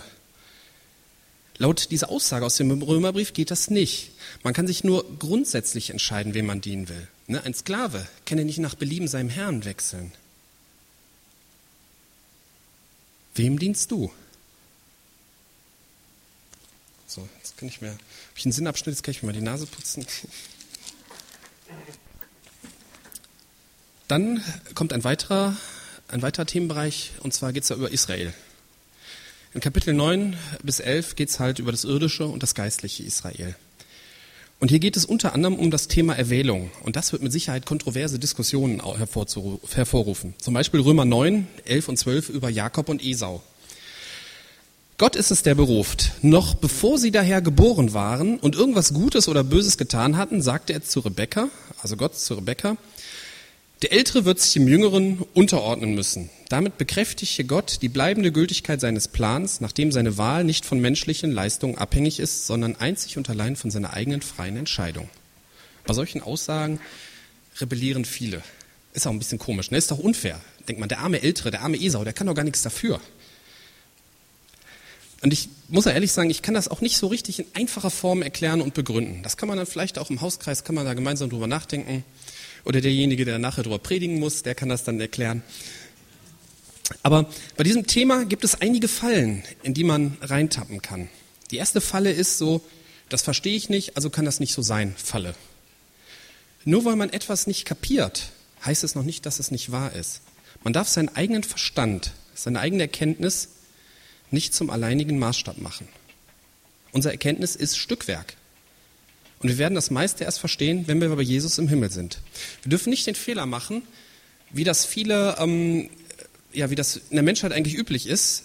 Laut 1.58 1.90
dieser 1.90 2.10
Aussage 2.10 2.46
aus 2.46 2.56
dem 2.56 2.70
Römerbrief 2.82 3.34
geht 3.34 3.50
das 3.50 3.70
nicht. 3.70 4.12
Man 4.42 4.54
kann 4.54 4.66
sich 4.66 4.84
nur 4.84 5.04
grundsätzlich 5.18 5.90
entscheiden, 5.90 6.32
wem 6.32 6.46
man 6.46 6.60
dienen 6.60 6.88
will. 6.88 7.08
Ne, 7.26 7.42
ein 7.44 7.54
Sklave 7.54 8.06
kann 8.24 8.38
ja 8.38 8.44
nicht 8.44 8.58
nach 8.58 8.74
Belieben 8.74 9.08
seinem 9.08 9.28
Herrn 9.30 9.64
wechseln. 9.64 10.12
Wem 13.34 13.58
dienst 13.58 13.90
du? 13.90 14.12
So, 17.06 17.28
jetzt 17.38 17.56
kann 17.56 17.68
ich 17.68 17.80
mir, 17.80 17.90
habe 17.90 18.00
ich 18.36 18.44
einen 18.44 18.52
Sinnabschnitt, 18.52 18.94
jetzt 18.94 19.02
kann 19.02 19.12
ich 19.12 19.22
mir 19.22 19.26
mal 19.26 19.32
die 19.32 19.40
Nase 19.40 19.66
putzen. 19.66 20.06
Dann 24.08 24.42
kommt 24.74 24.92
ein 24.92 25.04
weiterer, 25.04 25.56
ein 26.08 26.22
weiterer 26.22 26.46
Themenbereich, 26.46 27.12
und 27.20 27.32
zwar 27.32 27.52
geht 27.52 27.62
es 27.62 27.68
da 27.68 27.74
über 27.74 27.90
Israel. 27.90 28.34
In 29.54 29.60
Kapitel 29.60 29.92
9 29.92 30.36
bis 30.62 30.80
11 30.80 31.16
geht 31.16 31.28
es 31.28 31.38
halt 31.38 31.58
über 31.58 31.72
das 31.72 31.84
irdische 31.84 32.26
und 32.26 32.42
das 32.42 32.54
geistliche 32.54 33.02
Israel. 33.02 33.54
Und 34.62 34.68
hier 34.68 34.78
geht 34.78 34.96
es 34.96 35.04
unter 35.04 35.34
anderem 35.34 35.56
um 35.56 35.72
das 35.72 35.88
Thema 35.88 36.14
Erwählung. 36.14 36.70
Und 36.84 36.94
das 36.94 37.10
wird 37.10 37.20
mit 37.20 37.32
Sicherheit 37.32 37.66
kontroverse 37.66 38.20
Diskussionen 38.20 38.80
hervorrufen. 39.74 40.34
Zum 40.38 40.54
Beispiel 40.54 40.78
Römer 40.78 41.04
9, 41.04 41.48
11 41.64 41.88
und 41.88 41.96
12 41.96 42.28
über 42.28 42.48
Jakob 42.48 42.88
und 42.88 43.04
Esau. 43.04 43.42
Gott 44.98 45.16
ist 45.16 45.32
es, 45.32 45.42
der 45.42 45.56
beruft. 45.56 46.12
Noch 46.22 46.54
bevor 46.54 46.96
sie 46.96 47.10
daher 47.10 47.42
geboren 47.42 47.92
waren 47.92 48.38
und 48.38 48.54
irgendwas 48.54 48.94
Gutes 48.94 49.26
oder 49.26 49.42
Böses 49.42 49.78
getan 49.78 50.16
hatten, 50.16 50.40
sagte 50.40 50.74
er 50.74 50.82
zu 50.84 51.00
Rebekka, 51.00 51.48
also 51.82 51.96
Gott 51.96 52.14
zu 52.16 52.34
Rebekka, 52.34 52.76
der 53.82 53.92
Ältere 53.92 54.24
wird 54.24 54.38
sich 54.38 54.52
dem 54.52 54.68
Jüngeren 54.68 55.24
unterordnen 55.34 55.94
müssen. 55.94 56.30
Damit 56.48 56.78
bekräftigte 56.78 57.44
Gott 57.44 57.78
die 57.82 57.88
bleibende 57.88 58.30
Gültigkeit 58.30 58.80
seines 58.80 59.08
Plans, 59.08 59.60
nachdem 59.60 59.90
seine 59.90 60.16
Wahl 60.18 60.44
nicht 60.44 60.64
von 60.64 60.80
menschlichen 60.80 61.32
Leistungen 61.32 61.76
abhängig 61.76 62.20
ist, 62.20 62.46
sondern 62.46 62.76
einzig 62.76 63.18
und 63.18 63.28
allein 63.28 63.56
von 63.56 63.72
seiner 63.72 63.92
eigenen 63.92 64.22
freien 64.22 64.56
Entscheidung. 64.56 65.08
Bei 65.84 65.94
solchen 65.94 66.22
Aussagen 66.22 66.78
rebellieren 67.60 68.04
viele. 68.04 68.42
Ist 68.92 69.06
auch 69.06 69.10
ein 69.10 69.18
bisschen 69.18 69.38
komisch, 69.38 69.70
ne? 69.72 69.78
Ist 69.78 69.90
doch 69.90 69.98
unfair. 69.98 70.40
Denkt 70.68 70.78
man, 70.78 70.88
der 70.88 71.00
arme 71.00 71.22
Ältere, 71.22 71.50
der 71.50 71.62
arme 71.62 71.80
Esau, 71.80 72.04
der 72.04 72.12
kann 72.12 72.28
doch 72.28 72.34
gar 72.34 72.44
nichts 72.44 72.62
dafür. 72.62 73.00
Und 75.22 75.32
ich 75.32 75.48
muss 75.68 75.86
ja 75.86 75.92
ehrlich 75.92 76.12
sagen, 76.12 76.30
ich 76.30 76.42
kann 76.42 76.54
das 76.54 76.68
auch 76.68 76.80
nicht 76.80 76.96
so 76.96 77.08
richtig 77.08 77.40
in 77.40 77.46
einfacher 77.54 77.90
Form 77.90 78.22
erklären 78.22 78.60
und 78.60 78.74
begründen. 78.74 79.22
Das 79.22 79.36
kann 79.36 79.48
man 79.48 79.56
dann 79.56 79.66
vielleicht 79.66 79.98
auch 79.98 80.10
im 80.10 80.20
Hauskreis, 80.20 80.62
kann 80.62 80.74
man 80.74 80.84
da 80.84 80.94
gemeinsam 80.94 81.30
drüber 81.30 81.46
nachdenken. 81.46 82.04
Oder 82.64 82.80
derjenige, 82.80 83.24
der 83.24 83.38
nachher 83.38 83.62
darüber 83.62 83.78
predigen 83.78 84.18
muss, 84.18 84.42
der 84.42 84.54
kann 84.54 84.68
das 84.68 84.84
dann 84.84 85.00
erklären. 85.00 85.42
Aber 87.02 87.28
bei 87.56 87.64
diesem 87.64 87.86
Thema 87.86 88.24
gibt 88.24 88.44
es 88.44 88.60
einige 88.60 88.88
Fallen, 88.88 89.42
in 89.62 89.74
die 89.74 89.84
man 89.84 90.16
reintappen 90.20 90.82
kann. 90.82 91.08
Die 91.50 91.56
erste 91.56 91.80
Falle 91.80 92.12
ist 92.12 92.38
so, 92.38 92.62
das 93.08 93.22
verstehe 93.22 93.56
ich 93.56 93.68
nicht, 93.68 93.96
also 93.96 94.10
kann 94.10 94.24
das 94.24 94.40
nicht 94.40 94.54
so 94.54 94.62
sein, 94.62 94.94
Falle. 94.96 95.34
Nur 96.64 96.84
weil 96.84 96.96
man 96.96 97.10
etwas 97.10 97.46
nicht 97.46 97.64
kapiert, 97.64 98.30
heißt 98.64 98.84
es 98.84 98.94
noch 98.94 99.02
nicht, 99.02 99.26
dass 99.26 99.40
es 99.40 99.50
nicht 99.50 99.72
wahr 99.72 99.92
ist. 99.92 100.20
Man 100.62 100.72
darf 100.72 100.88
seinen 100.88 101.08
eigenen 101.08 101.42
Verstand, 101.42 102.12
seine 102.34 102.60
eigene 102.60 102.84
Erkenntnis 102.84 103.48
nicht 104.30 104.54
zum 104.54 104.70
alleinigen 104.70 105.18
Maßstab 105.18 105.58
machen. 105.58 105.88
Unser 106.92 107.10
Erkenntnis 107.10 107.56
ist 107.56 107.76
Stückwerk. 107.76 108.36
Und 109.42 109.48
wir 109.48 109.58
werden 109.58 109.74
das 109.74 109.90
meiste 109.90 110.24
erst 110.24 110.38
verstehen, 110.38 110.84
wenn 110.86 111.00
wir 111.00 111.08
bei 111.08 111.22
Jesus 111.22 111.58
im 111.58 111.68
Himmel 111.68 111.90
sind. 111.90 112.18
Wir 112.62 112.70
dürfen 112.70 112.90
nicht 112.90 113.06
den 113.06 113.16
Fehler 113.16 113.44
machen, 113.44 113.82
wie 114.50 114.64
das 114.64 114.84
viele, 114.84 115.36
ähm, 115.38 115.90
ja, 116.52 116.70
wie 116.70 116.76
das 116.76 116.96
in 116.96 117.16
der 117.16 117.24
Menschheit 117.24 117.52
eigentlich 117.52 117.74
üblich 117.74 118.06
ist. 118.06 118.44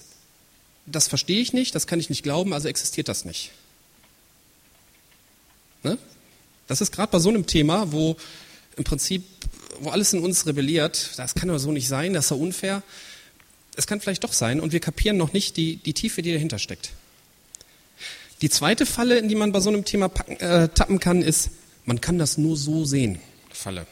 Das 0.88 1.08
verstehe 1.08 1.39
ich 1.39 1.54
nicht, 1.54 1.75
das 1.75 1.86
kann 1.86 2.00
ich 2.00 2.10
nicht 2.10 2.24
glauben, 2.24 2.54
also 2.54 2.68
existiert 2.68 3.10
das 3.10 3.25
nicht. 3.25 3.51
Ne? 5.84 5.98
Das 6.66 6.82
ist 6.82 6.92
gerade 6.92 7.12
bei 7.12 7.20
so 7.20 7.30
einem 7.30 7.46
Thema, 7.46 7.92
wo 7.92 8.18
im 8.75 8.84
Prinzip, 8.84 9.24
wo 9.80 9.89
alles 9.89 10.13
in 10.13 10.24
uns 10.24 10.48
rebelliert, 10.48 11.12
das 11.18 11.36
kann 11.36 11.50
aber 11.50 11.60
so 11.60 11.72
nicht 11.72 11.88
sein, 11.88 12.13
das 12.13 12.25
ist 12.25 12.32
ja 12.32 12.38
unfair. 12.38 12.84
Es 13.75 13.86
kann 13.86 14.01
vielleicht 14.01 14.24
doch 14.24 14.34
sein 14.34 14.60
und 14.60 14.72
wir 14.72 14.80
kapieren 14.80 15.18
noch 15.18 15.34
nicht 15.34 15.58
die, 15.58 15.75
die 15.75 15.94
Tiefe, 15.94 16.24
die 16.24 16.34
dahinter 16.34 16.58
steckt. 16.58 16.92
Die 18.41 18.50
zweite 18.50 18.86
Falle, 18.86 19.17
in 19.17 19.29
die 19.29 19.36
man 19.36 19.51
bei 19.51 19.60
so 19.60 19.70
einem 19.70 19.84
Thema 19.84 20.10
packen, 20.10 20.38
äh, 20.38 20.70
tappen 20.70 21.00
kann, 21.00 21.22
ist, 21.22 21.50
man 21.86 22.01
kann 22.01 22.20
das 22.20 22.38
nur 22.38 22.56
so 22.56 22.86
sehen. 22.86 23.20
Falle. 23.51 23.88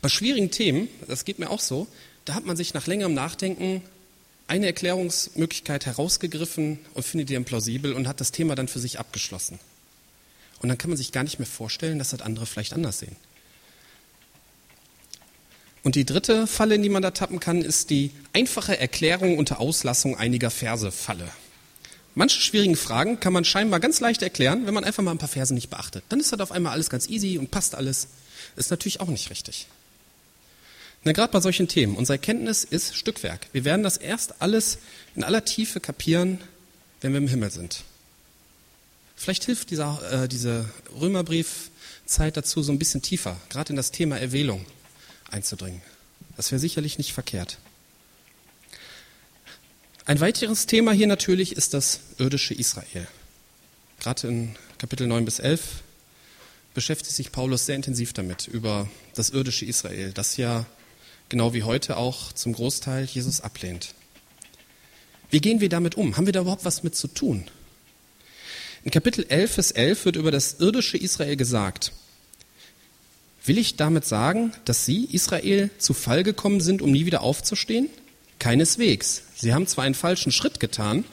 Bei 0.00 0.08
schwierigen 0.08 0.50
Themen, 0.50 0.88
das 1.08 1.24
geht 1.24 1.38
mir 1.38 1.50
auch 1.50 1.60
so, 1.60 1.86
da 2.24 2.34
hat 2.34 2.44
man 2.44 2.56
sich 2.56 2.74
nach 2.74 2.86
längerem 2.86 3.14
Nachdenken 3.14 3.82
eine 4.46 4.66
Erklärungsmöglichkeit 4.66 5.86
herausgegriffen 5.86 6.78
und 6.94 7.02
findet 7.02 7.30
die 7.30 7.34
dann 7.34 7.44
plausibel 7.44 7.94
und 7.94 8.06
hat 8.06 8.20
das 8.20 8.30
Thema 8.30 8.54
dann 8.54 8.68
für 8.68 8.78
sich 8.78 8.98
abgeschlossen. 8.98 9.58
Und 10.60 10.68
dann 10.68 10.78
kann 10.78 10.90
man 10.90 10.96
sich 10.96 11.12
gar 11.12 11.24
nicht 11.24 11.38
mehr 11.38 11.46
vorstellen, 11.46 11.98
dass 11.98 12.10
das 12.10 12.20
andere 12.20 12.46
vielleicht 12.46 12.74
anders 12.74 12.98
sehen. 12.98 13.16
Und 15.82 15.96
die 15.96 16.06
dritte 16.06 16.46
Falle, 16.46 16.76
in 16.76 16.82
die 16.82 16.88
man 16.88 17.02
da 17.02 17.10
tappen 17.10 17.40
kann, 17.40 17.60
ist 17.60 17.90
die 17.90 18.10
einfache 18.32 18.78
Erklärung 18.78 19.36
unter 19.36 19.60
Auslassung 19.60 20.16
einiger 20.16 20.50
Verse 20.50 20.90
Falle. 20.90 21.28
Manche 22.14 22.40
schwierigen 22.40 22.76
Fragen 22.76 23.18
kann 23.18 23.32
man 23.32 23.44
scheinbar 23.44 23.80
ganz 23.80 24.00
leicht 24.00 24.22
erklären, 24.22 24.66
wenn 24.66 24.74
man 24.74 24.84
einfach 24.84 25.02
mal 25.02 25.10
ein 25.10 25.18
paar 25.18 25.28
Verse 25.28 25.52
nicht 25.52 25.70
beachtet. 25.70 26.04
Dann 26.08 26.20
ist 26.20 26.32
das 26.32 26.40
auf 26.40 26.52
einmal 26.52 26.72
alles 26.72 26.88
ganz 26.88 27.08
easy 27.08 27.38
und 27.38 27.50
passt 27.50 27.74
alles. 27.74 28.08
Ist 28.56 28.70
natürlich 28.70 29.00
auch 29.00 29.08
nicht 29.08 29.30
richtig. 29.30 29.66
Na, 31.02 31.12
gerade 31.12 31.32
bei 31.32 31.40
solchen 31.40 31.68
Themen. 31.68 31.96
Unsere 31.96 32.14
Erkenntnis 32.14 32.64
ist 32.64 32.94
Stückwerk. 32.96 33.48
Wir 33.52 33.64
werden 33.64 33.82
das 33.82 33.96
erst 33.96 34.40
alles 34.40 34.78
in 35.16 35.24
aller 35.24 35.44
Tiefe 35.44 35.80
kapieren, 35.80 36.40
wenn 37.00 37.12
wir 37.12 37.18
im 37.18 37.28
Himmel 37.28 37.50
sind. 37.50 37.82
Vielleicht 39.16 39.44
hilft 39.44 39.70
dieser, 39.70 40.24
äh, 40.24 40.28
diese 40.28 40.68
Römerbriefzeit 40.98 42.36
dazu, 42.36 42.62
so 42.62 42.72
ein 42.72 42.78
bisschen 42.78 43.02
tiefer, 43.02 43.36
gerade 43.50 43.70
in 43.70 43.76
das 43.76 43.90
Thema 43.90 44.18
Erwählung 44.18 44.64
einzudringen. 45.30 45.82
Das 46.36 46.50
wäre 46.50 46.58
sicherlich 46.58 46.96
nicht 46.96 47.12
verkehrt. 47.12 47.58
Ein 50.06 50.20
weiteres 50.20 50.66
Thema 50.66 50.92
hier 50.92 51.06
natürlich 51.06 51.56
ist 51.56 51.72
das 51.72 52.00
irdische 52.18 52.52
Israel. 52.52 53.08
Gerade 54.00 54.28
in 54.28 54.54
Kapitel 54.76 55.06
9 55.06 55.24
bis 55.24 55.38
11 55.38 55.82
beschäftigt 56.74 57.16
sich 57.16 57.32
Paulus 57.32 57.64
sehr 57.64 57.76
intensiv 57.76 58.12
damit, 58.12 58.46
über 58.46 58.86
das 59.14 59.30
irdische 59.30 59.64
Israel, 59.64 60.12
das 60.12 60.36
ja 60.36 60.66
genau 61.30 61.54
wie 61.54 61.62
heute 61.62 61.96
auch 61.96 62.34
zum 62.34 62.52
Großteil 62.52 63.06
Jesus 63.06 63.40
ablehnt. 63.40 63.94
Wie 65.30 65.40
gehen 65.40 65.62
wir 65.62 65.70
damit 65.70 65.94
um? 65.94 66.18
Haben 66.18 66.26
wir 66.26 66.34
da 66.34 66.42
überhaupt 66.42 66.66
was 66.66 66.82
mit 66.82 66.94
zu 66.94 67.08
tun? 67.08 67.48
In 68.84 68.90
Kapitel 68.90 69.24
11 69.26 69.56
bis 69.56 69.70
11 69.70 70.04
wird 70.04 70.16
über 70.16 70.30
das 70.30 70.60
irdische 70.60 70.98
Israel 70.98 71.36
gesagt, 71.36 71.92
will 73.46 73.56
ich 73.56 73.76
damit 73.76 74.04
sagen, 74.04 74.52
dass 74.66 74.84
Sie, 74.84 75.06
Israel, 75.06 75.70
zu 75.78 75.94
Fall 75.94 76.24
gekommen 76.24 76.60
sind, 76.60 76.82
um 76.82 76.92
nie 76.92 77.06
wieder 77.06 77.22
aufzustehen? 77.22 77.88
Keineswegs. 78.44 79.22
Sie 79.34 79.54
haben 79.54 79.66
zwar 79.66 79.84
einen 79.84 79.94
falschen 79.94 80.30
Schritt 80.30 80.60
getan, 80.60 81.06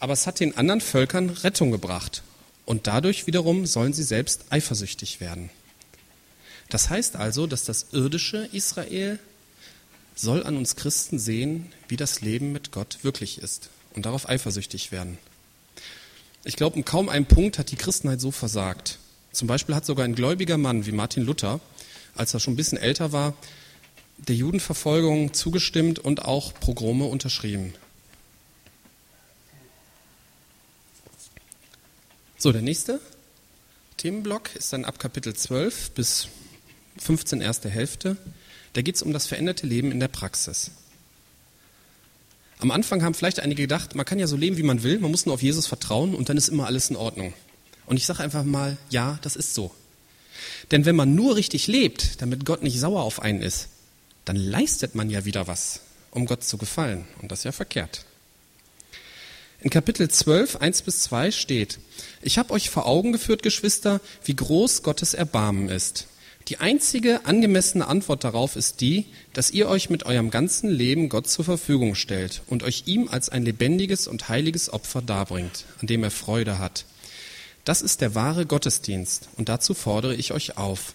aber 0.00 0.14
es 0.14 0.26
hat 0.26 0.40
den 0.40 0.56
anderen 0.56 0.80
Völkern 0.80 1.30
Rettung 1.30 1.70
gebracht. 1.70 2.24
Und 2.64 2.88
dadurch 2.88 3.28
wiederum 3.28 3.66
sollen 3.66 3.92
sie 3.92 4.02
selbst 4.02 4.46
eifersüchtig 4.50 5.20
werden. 5.20 5.50
Das 6.68 6.90
heißt 6.90 7.14
also, 7.14 7.46
dass 7.46 7.62
das 7.62 7.86
irdische 7.92 8.48
Israel 8.50 9.20
soll 10.16 10.42
an 10.42 10.56
uns 10.56 10.74
Christen 10.74 11.20
sehen, 11.20 11.70
wie 11.86 11.96
das 11.96 12.20
Leben 12.20 12.50
mit 12.50 12.72
Gott 12.72 12.98
wirklich 13.02 13.38
ist 13.38 13.70
und 13.94 14.04
darauf 14.04 14.28
eifersüchtig 14.28 14.90
werden. 14.90 15.18
Ich 16.42 16.56
glaube, 16.56 16.74
um 16.74 16.84
kaum 16.84 17.08
einen 17.08 17.26
Punkt 17.26 17.60
hat 17.60 17.70
die 17.70 17.76
Christenheit 17.76 18.20
so 18.20 18.32
versagt. 18.32 18.98
Zum 19.30 19.46
Beispiel 19.46 19.76
hat 19.76 19.86
sogar 19.86 20.04
ein 20.04 20.16
gläubiger 20.16 20.58
Mann 20.58 20.84
wie 20.84 20.90
Martin 20.90 21.22
Luther, 21.22 21.60
als 22.16 22.34
er 22.34 22.40
schon 22.40 22.54
ein 22.54 22.56
bisschen 22.56 22.76
älter 22.76 23.12
war, 23.12 23.34
der 24.28 24.36
Judenverfolgung 24.36 25.32
zugestimmt 25.32 25.98
und 25.98 26.24
auch 26.24 26.54
Progrome 26.54 27.06
unterschrieben. 27.06 27.74
So, 32.38 32.52
der 32.52 32.62
nächste 32.62 33.00
Themenblock 33.96 34.56
ist 34.56 34.72
dann 34.72 34.84
ab 34.84 34.98
Kapitel 34.98 35.34
12 35.34 35.90
bis 35.90 36.28
15 36.98 37.40
erste 37.40 37.68
Hälfte. 37.68 38.16
Da 38.72 38.82
geht 38.82 38.94
es 38.94 39.02
um 39.02 39.12
das 39.12 39.26
veränderte 39.26 39.66
Leben 39.66 39.92
in 39.92 40.00
der 40.00 40.08
Praxis. 40.08 40.70
Am 42.58 42.70
Anfang 42.70 43.02
haben 43.02 43.14
vielleicht 43.14 43.40
einige 43.40 43.62
gedacht, 43.62 43.94
man 43.94 44.04
kann 44.04 44.18
ja 44.18 44.26
so 44.26 44.36
leben, 44.36 44.56
wie 44.58 44.62
man 44.62 44.82
will, 44.82 44.98
man 44.98 45.10
muss 45.10 45.26
nur 45.26 45.34
auf 45.34 45.42
Jesus 45.42 45.66
vertrauen 45.66 46.14
und 46.14 46.28
dann 46.28 46.36
ist 46.36 46.48
immer 46.48 46.66
alles 46.66 46.90
in 46.90 46.96
Ordnung. 46.96 47.32
Und 47.86 47.96
ich 47.96 48.06
sage 48.06 48.22
einfach 48.22 48.44
mal, 48.44 48.76
ja, 48.90 49.18
das 49.22 49.34
ist 49.34 49.54
so. 49.54 49.74
Denn 50.70 50.84
wenn 50.84 50.96
man 50.96 51.14
nur 51.14 51.36
richtig 51.36 51.66
lebt, 51.66 52.20
damit 52.22 52.44
Gott 52.44 52.62
nicht 52.62 52.78
sauer 52.78 53.02
auf 53.02 53.20
einen 53.20 53.42
ist, 53.42 53.68
dann 54.24 54.36
leistet 54.36 54.94
man 54.94 55.10
ja 55.10 55.24
wieder 55.24 55.46
was, 55.46 55.80
um 56.10 56.26
Gott 56.26 56.44
zu 56.44 56.58
gefallen. 56.58 57.06
Und 57.20 57.30
das 57.32 57.40
ist 57.40 57.44
ja 57.44 57.52
verkehrt. 57.52 58.04
In 59.62 59.68
Kapitel 59.68 60.08
12, 60.08 60.56
1 60.56 60.82
bis 60.82 61.02
2 61.02 61.30
steht, 61.30 61.78
ich 62.22 62.38
habe 62.38 62.52
euch 62.54 62.70
vor 62.70 62.86
Augen 62.86 63.12
geführt, 63.12 63.42
Geschwister, 63.42 64.00
wie 64.24 64.34
groß 64.34 64.82
Gottes 64.82 65.12
Erbarmen 65.12 65.68
ist. 65.68 66.06
Die 66.48 66.58
einzige 66.58 67.26
angemessene 67.26 67.86
Antwort 67.86 68.24
darauf 68.24 68.56
ist 68.56 68.80
die, 68.80 69.06
dass 69.34 69.50
ihr 69.50 69.68
euch 69.68 69.90
mit 69.90 70.06
eurem 70.06 70.30
ganzen 70.30 70.70
Leben 70.70 71.08
Gott 71.10 71.28
zur 71.28 71.44
Verfügung 71.44 71.94
stellt 71.94 72.42
und 72.46 72.62
euch 72.62 72.84
ihm 72.86 73.08
als 73.08 73.28
ein 73.28 73.44
lebendiges 73.44 74.08
und 74.08 74.28
heiliges 74.28 74.72
Opfer 74.72 75.02
darbringt, 75.02 75.66
an 75.80 75.86
dem 75.86 76.02
er 76.02 76.10
Freude 76.10 76.58
hat. 76.58 76.86
Das 77.64 77.82
ist 77.82 78.00
der 78.00 78.14
wahre 78.14 78.46
Gottesdienst 78.46 79.28
und 79.36 79.48
dazu 79.48 79.74
fordere 79.74 80.14
ich 80.14 80.32
euch 80.32 80.56
auf. 80.56 80.94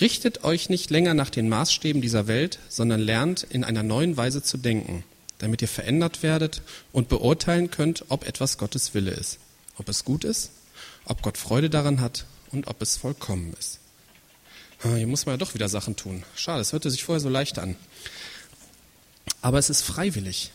Richtet 0.00 0.42
euch 0.42 0.68
nicht 0.68 0.90
länger 0.90 1.14
nach 1.14 1.30
den 1.30 1.48
Maßstäben 1.48 2.02
dieser 2.02 2.26
Welt, 2.26 2.58
sondern 2.68 3.00
lernt 3.00 3.44
in 3.44 3.62
einer 3.62 3.84
neuen 3.84 4.16
Weise 4.16 4.42
zu 4.42 4.56
denken, 4.56 5.04
damit 5.38 5.62
ihr 5.62 5.68
verändert 5.68 6.22
werdet 6.22 6.62
und 6.92 7.08
beurteilen 7.08 7.70
könnt, 7.70 8.04
ob 8.08 8.26
etwas 8.26 8.58
Gottes 8.58 8.94
Wille 8.94 9.12
ist, 9.12 9.38
ob 9.76 9.88
es 9.88 10.04
gut 10.04 10.24
ist, 10.24 10.50
ob 11.04 11.22
Gott 11.22 11.38
Freude 11.38 11.70
daran 11.70 12.00
hat 12.00 12.26
und 12.50 12.66
ob 12.66 12.82
es 12.82 12.96
vollkommen 12.96 13.54
ist. 13.58 13.78
Ah, 14.82 14.96
hier 14.96 15.06
muss 15.06 15.26
man 15.26 15.34
ja 15.34 15.36
doch 15.38 15.54
wieder 15.54 15.68
Sachen 15.68 15.96
tun. 15.96 16.24
Schade, 16.34 16.60
es 16.60 16.72
hörte 16.72 16.90
sich 16.90 17.04
vorher 17.04 17.20
so 17.20 17.28
leicht 17.28 17.58
an. 17.58 17.76
Aber 19.40 19.58
es 19.58 19.70
ist 19.70 19.82
freiwillig. 19.82 20.50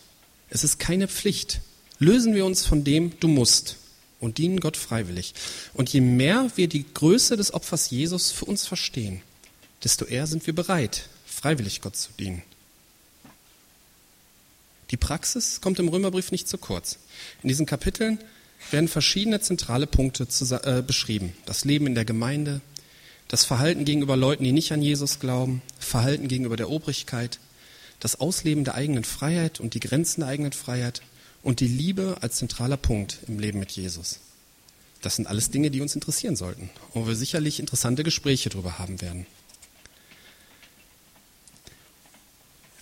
Es 0.50 0.64
ist 0.64 0.78
keine 0.78 1.08
Pflicht. 1.08 1.60
Lösen 1.98 2.34
wir 2.34 2.44
uns 2.44 2.66
von 2.66 2.84
dem, 2.84 3.18
du 3.20 3.28
musst 3.28 3.76
und 4.20 4.38
dienen 4.38 4.60
Gott 4.60 4.76
freiwillig. 4.76 5.34
Und 5.74 5.92
je 5.92 6.00
mehr 6.00 6.50
wir 6.56 6.68
die 6.68 6.84
Größe 6.92 7.36
des 7.36 7.54
Opfers 7.54 7.90
Jesus 7.90 8.30
für 8.30 8.44
uns 8.44 8.66
verstehen, 8.66 9.22
desto 9.84 10.04
eher 10.04 10.26
sind 10.26 10.46
wir 10.46 10.54
bereit, 10.54 11.08
freiwillig 11.26 11.80
Gott 11.80 11.96
zu 11.96 12.10
dienen. 12.18 12.42
Die 14.90 14.96
Praxis 14.96 15.60
kommt 15.60 15.78
im 15.78 15.88
Römerbrief 15.88 16.32
nicht 16.32 16.48
zu 16.48 16.58
kurz. 16.58 16.98
In 17.42 17.48
diesen 17.48 17.66
Kapiteln 17.66 18.18
werden 18.70 18.88
verschiedene 18.88 19.40
zentrale 19.40 19.86
Punkte 19.86 20.26
äh, 20.64 20.82
beschrieben. 20.82 21.34
Das 21.46 21.64
Leben 21.64 21.86
in 21.86 21.94
der 21.94 22.04
Gemeinde, 22.04 22.60
das 23.28 23.44
Verhalten 23.44 23.84
gegenüber 23.84 24.16
Leuten, 24.16 24.44
die 24.44 24.52
nicht 24.52 24.72
an 24.72 24.82
Jesus 24.82 25.20
glauben, 25.20 25.62
Verhalten 25.78 26.28
gegenüber 26.28 26.56
der 26.56 26.70
Obrigkeit, 26.70 27.38
das 28.00 28.18
Ausleben 28.18 28.64
der 28.64 28.74
eigenen 28.74 29.04
Freiheit 29.04 29.60
und 29.60 29.74
die 29.74 29.80
Grenzen 29.80 30.22
der 30.22 30.30
eigenen 30.30 30.52
Freiheit 30.52 31.02
und 31.42 31.60
die 31.60 31.68
Liebe 31.68 32.18
als 32.20 32.36
zentraler 32.36 32.76
Punkt 32.76 33.18
im 33.28 33.38
Leben 33.38 33.60
mit 33.60 33.70
Jesus. 33.70 34.20
Das 35.02 35.16
sind 35.16 35.26
alles 35.26 35.50
Dinge, 35.50 35.70
die 35.70 35.80
uns 35.80 35.94
interessieren 35.94 36.36
sollten, 36.36 36.68
wo 36.92 37.06
wir 37.06 37.14
sicherlich 37.14 37.60
interessante 37.60 38.02
Gespräche 38.02 38.50
darüber 38.50 38.78
haben 38.78 39.00
werden. 39.00 39.26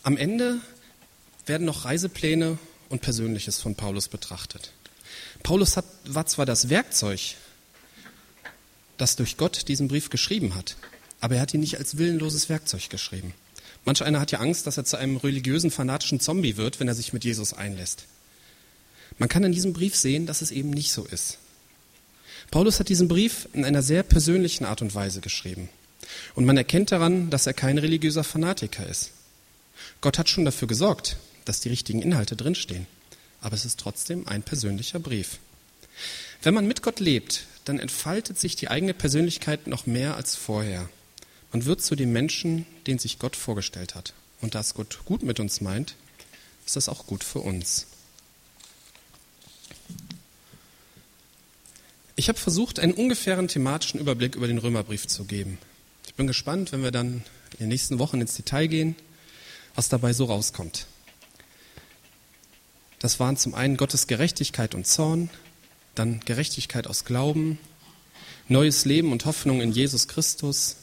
Am 0.08 0.16
Ende 0.16 0.58
werden 1.44 1.66
noch 1.66 1.84
Reisepläne 1.84 2.56
und 2.88 3.02
Persönliches 3.02 3.60
von 3.60 3.74
Paulus 3.74 4.08
betrachtet. 4.08 4.72
Paulus 5.42 5.76
hat, 5.76 5.84
war 6.06 6.24
zwar 6.24 6.46
das 6.46 6.70
Werkzeug, 6.70 7.34
das 8.96 9.16
durch 9.16 9.36
Gott 9.36 9.68
diesen 9.68 9.86
Brief 9.86 10.08
geschrieben 10.08 10.54
hat, 10.54 10.76
aber 11.20 11.34
er 11.34 11.42
hat 11.42 11.52
ihn 11.52 11.60
nicht 11.60 11.76
als 11.76 11.98
willenloses 11.98 12.48
Werkzeug 12.48 12.88
geschrieben. 12.88 13.34
Manch 13.84 14.02
einer 14.02 14.18
hat 14.18 14.32
ja 14.32 14.38
Angst, 14.38 14.66
dass 14.66 14.78
er 14.78 14.86
zu 14.86 14.96
einem 14.96 15.18
religiösen, 15.18 15.70
fanatischen 15.70 16.20
Zombie 16.20 16.56
wird, 16.56 16.80
wenn 16.80 16.88
er 16.88 16.94
sich 16.94 17.12
mit 17.12 17.26
Jesus 17.26 17.52
einlässt. 17.52 18.04
Man 19.18 19.28
kann 19.28 19.44
in 19.44 19.52
diesem 19.52 19.74
Brief 19.74 19.94
sehen, 19.94 20.24
dass 20.24 20.40
es 20.40 20.50
eben 20.50 20.70
nicht 20.70 20.90
so 20.90 21.04
ist. 21.04 21.36
Paulus 22.50 22.80
hat 22.80 22.88
diesen 22.88 23.08
Brief 23.08 23.46
in 23.52 23.66
einer 23.66 23.82
sehr 23.82 24.04
persönlichen 24.04 24.64
Art 24.64 24.80
und 24.80 24.94
Weise 24.94 25.20
geschrieben. 25.20 25.68
Und 26.34 26.46
man 26.46 26.56
erkennt 26.56 26.92
daran, 26.92 27.28
dass 27.28 27.46
er 27.46 27.52
kein 27.52 27.76
religiöser 27.76 28.24
Fanatiker 28.24 28.86
ist. 28.86 29.10
Gott 30.00 30.18
hat 30.18 30.28
schon 30.28 30.44
dafür 30.44 30.68
gesorgt, 30.68 31.16
dass 31.44 31.60
die 31.60 31.68
richtigen 31.68 32.02
Inhalte 32.02 32.36
drinstehen. 32.36 32.86
Aber 33.40 33.54
es 33.54 33.64
ist 33.64 33.80
trotzdem 33.80 34.26
ein 34.28 34.42
persönlicher 34.42 34.98
Brief. 34.98 35.38
Wenn 36.42 36.54
man 36.54 36.66
mit 36.66 36.82
Gott 36.82 37.00
lebt, 37.00 37.46
dann 37.64 37.78
entfaltet 37.78 38.38
sich 38.38 38.56
die 38.56 38.68
eigene 38.68 38.94
Persönlichkeit 38.94 39.66
noch 39.66 39.86
mehr 39.86 40.16
als 40.16 40.36
vorher. 40.36 40.88
Man 41.52 41.64
wird 41.64 41.82
zu 41.82 41.96
dem 41.96 42.12
Menschen, 42.12 42.66
den 42.86 42.98
sich 42.98 43.18
Gott 43.18 43.36
vorgestellt 43.36 43.94
hat. 43.94 44.12
Und 44.40 44.54
da 44.54 44.60
es 44.60 44.74
Gott 44.74 45.00
gut 45.04 45.22
mit 45.22 45.40
uns 45.40 45.60
meint, 45.60 45.96
ist 46.64 46.76
das 46.76 46.88
auch 46.88 47.06
gut 47.06 47.24
für 47.24 47.40
uns. 47.40 47.86
Ich 52.14 52.28
habe 52.28 52.38
versucht, 52.38 52.78
einen 52.78 52.94
ungefähren 52.94 53.48
thematischen 53.48 54.00
Überblick 54.00 54.34
über 54.34 54.46
den 54.46 54.58
Römerbrief 54.58 55.06
zu 55.06 55.24
geben. 55.24 55.58
Ich 56.06 56.14
bin 56.14 56.26
gespannt, 56.26 56.72
wenn 56.72 56.82
wir 56.82 56.90
dann 56.90 57.22
in 57.52 57.58
den 57.60 57.68
nächsten 57.68 57.98
Wochen 57.98 58.20
ins 58.20 58.34
Detail 58.34 58.66
gehen, 58.66 58.96
was 59.78 59.88
dabei 59.88 60.12
so 60.12 60.24
rauskommt. 60.24 60.86
Das 62.98 63.20
waren 63.20 63.36
zum 63.36 63.54
einen 63.54 63.76
Gottes 63.76 64.08
Gerechtigkeit 64.08 64.74
und 64.74 64.88
Zorn, 64.88 65.30
dann 65.94 66.18
Gerechtigkeit 66.24 66.88
aus 66.88 67.04
Glauben, 67.04 67.60
neues 68.48 68.86
Leben 68.86 69.12
und 69.12 69.24
Hoffnung 69.24 69.60
in 69.60 69.70
Jesus 69.70 70.08
Christus, 70.08 70.78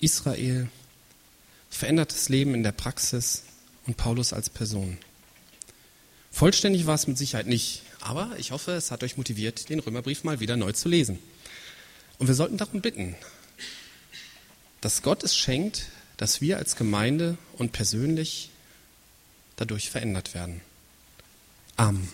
Israel, 0.00 0.68
verändertes 1.70 2.28
Leben 2.28 2.56
in 2.56 2.64
der 2.64 2.72
Praxis 2.72 3.44
und 3.86 3.96
Paulus 3.96 4.32
als 4.32 4.50
Person. 4.50 4.98
Vollständig 6.32 6.86
war 6.86 6.96
es 6.96 7.06
mit 7.06 7.18
Sicherheit 7.18 7.46
nicht, 7.46 7.82
aber 8.00 8.32
ich 8.36 8.50
hoffe, 8.50 8.72
es 8.72 8.90
hat 8.90 9.04
euch 9.04 9.16
motiviert, 9.16 9.68
den 9.68 9.78
Römerbrief 9.78 10.24
mal 10.24 10.40
wieder 10.40 10.56
neu 10.56 10.72
zu 10.72 10.88
lesen. 10.88 11.20
Und 12.18 12.26
wir 12.26 12.34
sollten 12.34 12.56
darum 12.56 12.80
bitten, 12.80 13.14
dass 14.80 15.02
Gott 15.02 15.22
es 15.22 15.36
schenkt, 15.36 15.86
dass 16.18 16.42
wir 16.42 16.58
als 16.58 16.76
Gemeinde 16.76 17.38
und 17.56 17.72
persönlich 17.72 18.50
dadurch 19.56 19.88
verändert 19.88 20.34
werden. 20.34 20.60
Amen. 21.76 22.08